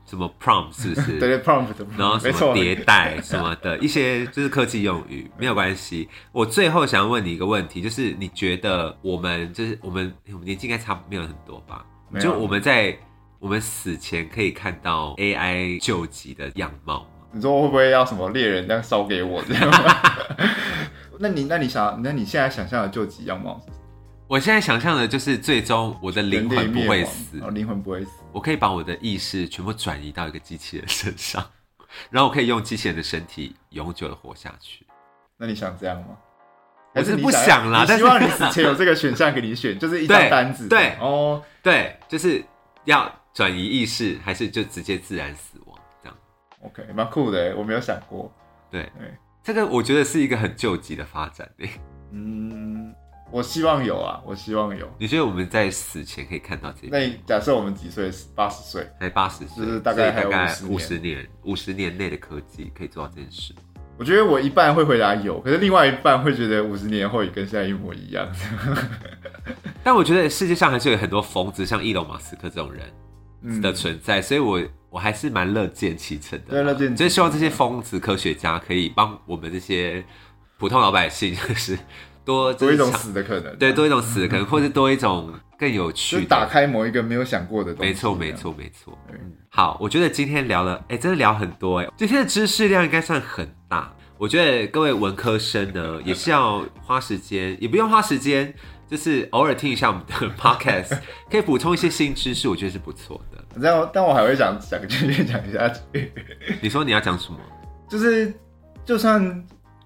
[0.06, 1.14] 什么 prompt 是不是？
[1.18, 6.10] 对对，prompt，然后什么，迭代 什么的一些就是科技用语，没有关系。
[6.34, 11.86] 我最后想要问你一个问题，就是你觉得我们就是我们我们年纪应该差不没有很多吧？
[12.20, 12.98] 就我们在
[13.40, 17.06] 我们死前可以看到 AI 救急的样貌吗？
[17.32, 19.96] 你说会不会要什么猎人这样烧给我这样吗？
[21.20, 23.76] 那你那你想，那你现在想象的救急样貌是什么？
[24.28, 28.12] 我现在想象的就是最终我的灵魂不会死哦，灵魂不会死。
[28.32, 31.44] 我可以把我的意识全部转移到一个机器人身上，
[32.10, 34.86] 然后我可以用机器人的身体永久的活下去。
[35.38, 36.18] 那你想这样吗？
[36.94, 40.68] 还是不想啦但是你希望你死前有这个选项给你选， 就是一张单子。
[40.68, 42.44] 对哦，对，就是
[42.86, 46.18] 要转移意识，还是就直接自然死亡这样
[46.64, 48.32] ？OK，蛮酷的，我没有想过。
[48.72, 49.14] 对对，
[49.50, 51.72] 这个我觉得是一个很救急的发展诶。
[52.12, 52.94] 嗯，
[53.32, 54.88] 我希望有啊，我希望有。
[55.00, 58.12] 你觉得我们在死前可以看到这那假设我们几岁？
[58.36, 58.88] 八十岁。
[59.00, 63.52] 才八十岁，就是大概大概五十年，五十年内的科技可以做到这件事。
[63.98, 68.30] 我觉得我一半会回答有，可是另外一半会觉得五十年后也跟现在一模一样。
[69.84, 72.84] 但我觉得世界上还是有很多疯子，像伊隆马斯克这种人
[73.42, 76.52] 嗯的存在，所以我我还是蛮乐见其成的啦。
[76.52, 80.04] 对乐见其成就是希望这些疯子科学家可以帮我们这些
[80.58, 81.78] 普通老百姓， 就是
[82.26, 83.56] 多多一种死的可能。
[83.58, 86.26] 对，多一种死的可能，或者多一种更有趣的。
[86.26, 87.90] 打开某一个没有想过的东西。
[87.90, 88.34] 没错，没。
[88.34, 88.98] 错，没错。
[89.12, 93.92] 嗯好，我觉得今天聊了，哎、真的聊很多哎、今天的知识量应该算很大。
[94.18, 98.54] 我觉得各位文科生呢，也是要花时间，也不用花时间，
[98.88, 101.00] 就是偶尔听一下我们的 podcast，
[101.32, 103.29] 可以补充一些新知识，我觉得是不错的。
[103.62, 106.12] 但我但我还会想讲继续讲下去，
[106.62, 107.40] 你说你要讲什么？
[107.90, 108.32] 就是
[108.86, 109.22] 就算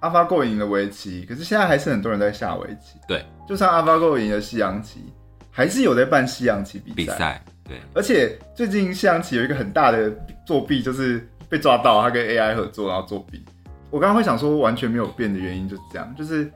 [0.02, 3.00] AlphaGo 赢了围棋，可是现在还是很多人在下围棋。
[3.08, 5.02] 对，就算 AlphaGo 赢了西洋棋，
[5.50, 6.96] 还是有在办西洋棋比赛。
[6.96, 7.46] 比赛？
[7.66, 10.12] 对，而且最近西洋棋有一个很大的
[10.46, 13.42] 作弊，就是被抓到他跟 AI 合作，然后作弊。
[13.90, 16.52] 我刚刚会想说完全没有变的原因就是这样，就是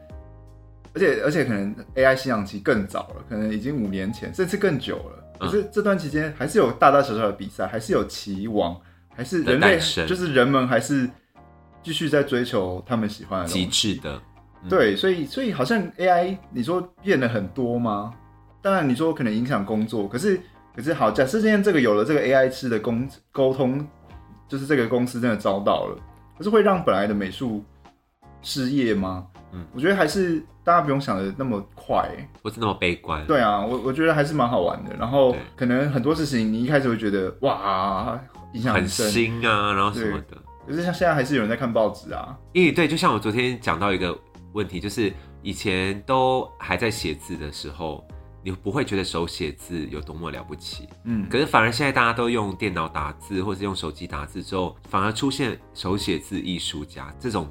[0.93, 5.23] 而且而且可能 AI 西洋棋更早了，可能已经五年前甚至更久了。
[5.39, 8.79] 可嗯是这段期间还是有大大小小的比赛，还是有棋王，
[9.15, 11.09] 还是人类就是人们还是
[11.81, 13.95] 继续在追求他们喜欢极西。
[13.95, 14.15] 致的。
[14.63, 18.11] 嗯对，所以所以好像 AI 你说变得很多吗？
[18.59, 20.41] 当然你说可能影响工作，可是
[20.75, 22.93] 可是好，假设今天这个有了这个 AI 式的沟
[23.31, 23.87] 沟通，
[24.47, 25.97] 就是这个公司真的遭到了，
[26.37, 27.63] 可是会让本来的美术
[28.41, 29.27] 失业吗？
[29.57, 33.25] 嗯我觉得还是大家不用想的那么快、欸不是那么悲观。
[33.25, 34.95] 对啊，我我觉得还是蛮好玩的。
[34.95, 38.19] 然后可能很多事情你一开始会觉得哇
[38.53, 40.37] 影响很深，新啊，然后什么的。
[40.67, 42.37] 可是像现在还是有人在看报纸啊。
[42.53, 44.17] 因为对，就像我昨天讲到一个
[44.53, 48.05] 问题，就是以前都还在写字的时候，
[48.43, 50.87] 你不会觉得手写字有多么了不起。
[51.05, 57.49] 嗯，可是反而现在大家都用电脑打字，或是用手机打字之后，反而出现手写字艺术家这种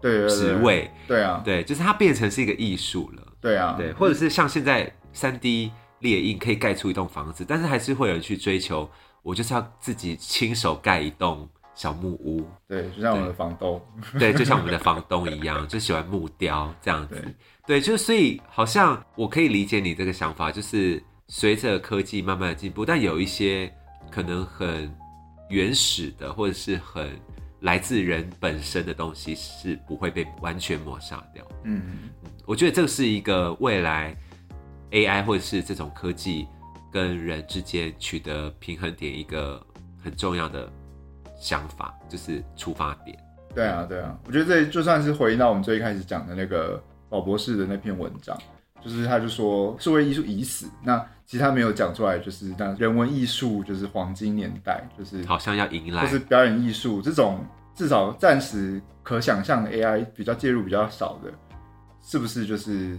[0.00, 0.90] 职位。
[1.06, 3.22] 对啊，对，就是它变成是一个艺术了。
[3.40, 5.70] 对啊，对，或者是像现在三 D
[6.00, 8.88] 列印可以盖出一栋房子，但是还是会有人去追求，
[9.22, 12.44] 我就是要自己亲手盖一栋小木屋。
[12.68, 13.80] 对，就像我们的房东。
[14.18, 17.34] 对，就像我们的房东一样，就喜欢木雕这样子对。
[17.66, 23.72] 对，就是所以好像我可以理解你这个想法，就是随着科技慢慢的进步，但有一些
[24.10, 24.92] 可能很
[25.50, 27.08] 原始的，或者是很
[27.60, 31.44] 来自人本身的东西是不会被完全抹杀掉。
[31.64, 32.10] 嗯，
[32.46, 34.16] 我觉得这个是一个未来
[34.90, 36.46] AI 或者是这种科技
[36.92, 39.64] 跟人之间取得平衡点一个
[40.02, 40.70] 很重要的
[41.38, 43.18] 想法，就是出发点。
[43.54, 48.38] 对啊，对啊，我觉得这就算是回应到我们最一开始讲的那个宝博士的那篇文章，
[48.80, 61.30] 就是他就说社会艺术已死，那其实他没有讲出来，就是那人文艺术就是黄金年代，就是好像要迎来就是表演艺术这种至少暂时可想象的 AI 比较介入比较少的，
[62.00, 62.98] 是不是就是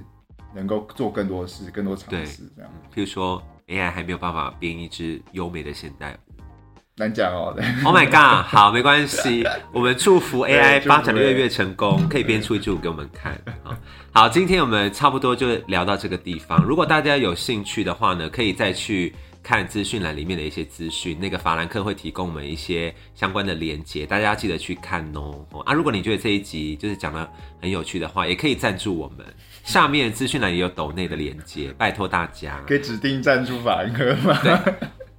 [0.53, 2.71] 能够做更多事、更多尝试这样？
[2.93, 6.28] 譬如说 AI 还没有办法编一支优美的现代舞。
[6.99, 7.55] 难讲哦。
[7.85, 8.45] Oh my god！
[8.45, 13.39] 好，没关系， 我们祝福 AI 发展的越来越成功，可以编出一支舞给我们看。
[13.63, 13.73] 好，
[14.11, 16.61] 好，今天我们差不多就聊到这个地方。
[16.63, 25.45] 如果大家有兴趣的话呢，可以再去看资讯栏里面的一些资讯，那个法兰克会提供我们一些相关的连接，大家要记得去看哦。
[25.51, 27.27] 哦啊，如果你觉得这一集就是讲的
[27.61, 29.25] 很有趣的话，也可以赞助我们。
[29.63, 32.59] 下面资讯栏也有抖内的连接，拜托大家。
[32.67, 34.37] 可以指定赞助法兰克吗？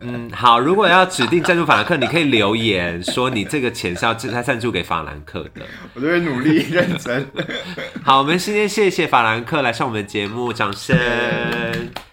[0.03, 5.61] 嗯，好，如果要指定赞助法兰克，你可以留言说你这个钱是要他赞助给法兰克的。
[5.92, 7.26] 我就会努力认真。
[8.03, 10.96] 好，我们今天谢谢法兰克来上我们的节目，掌声，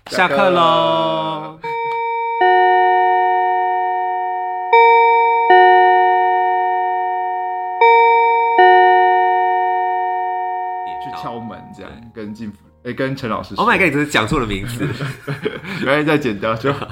[0.07, 1.59] 下下课课喽。
[11.01, 13.63] 去敲门这样，跟进福，哎、跟陈老师说。
[13.63, 14.85] Oh my god，你真是讲错了名字。
[15.85, 16.85] 原来再剪掉就好。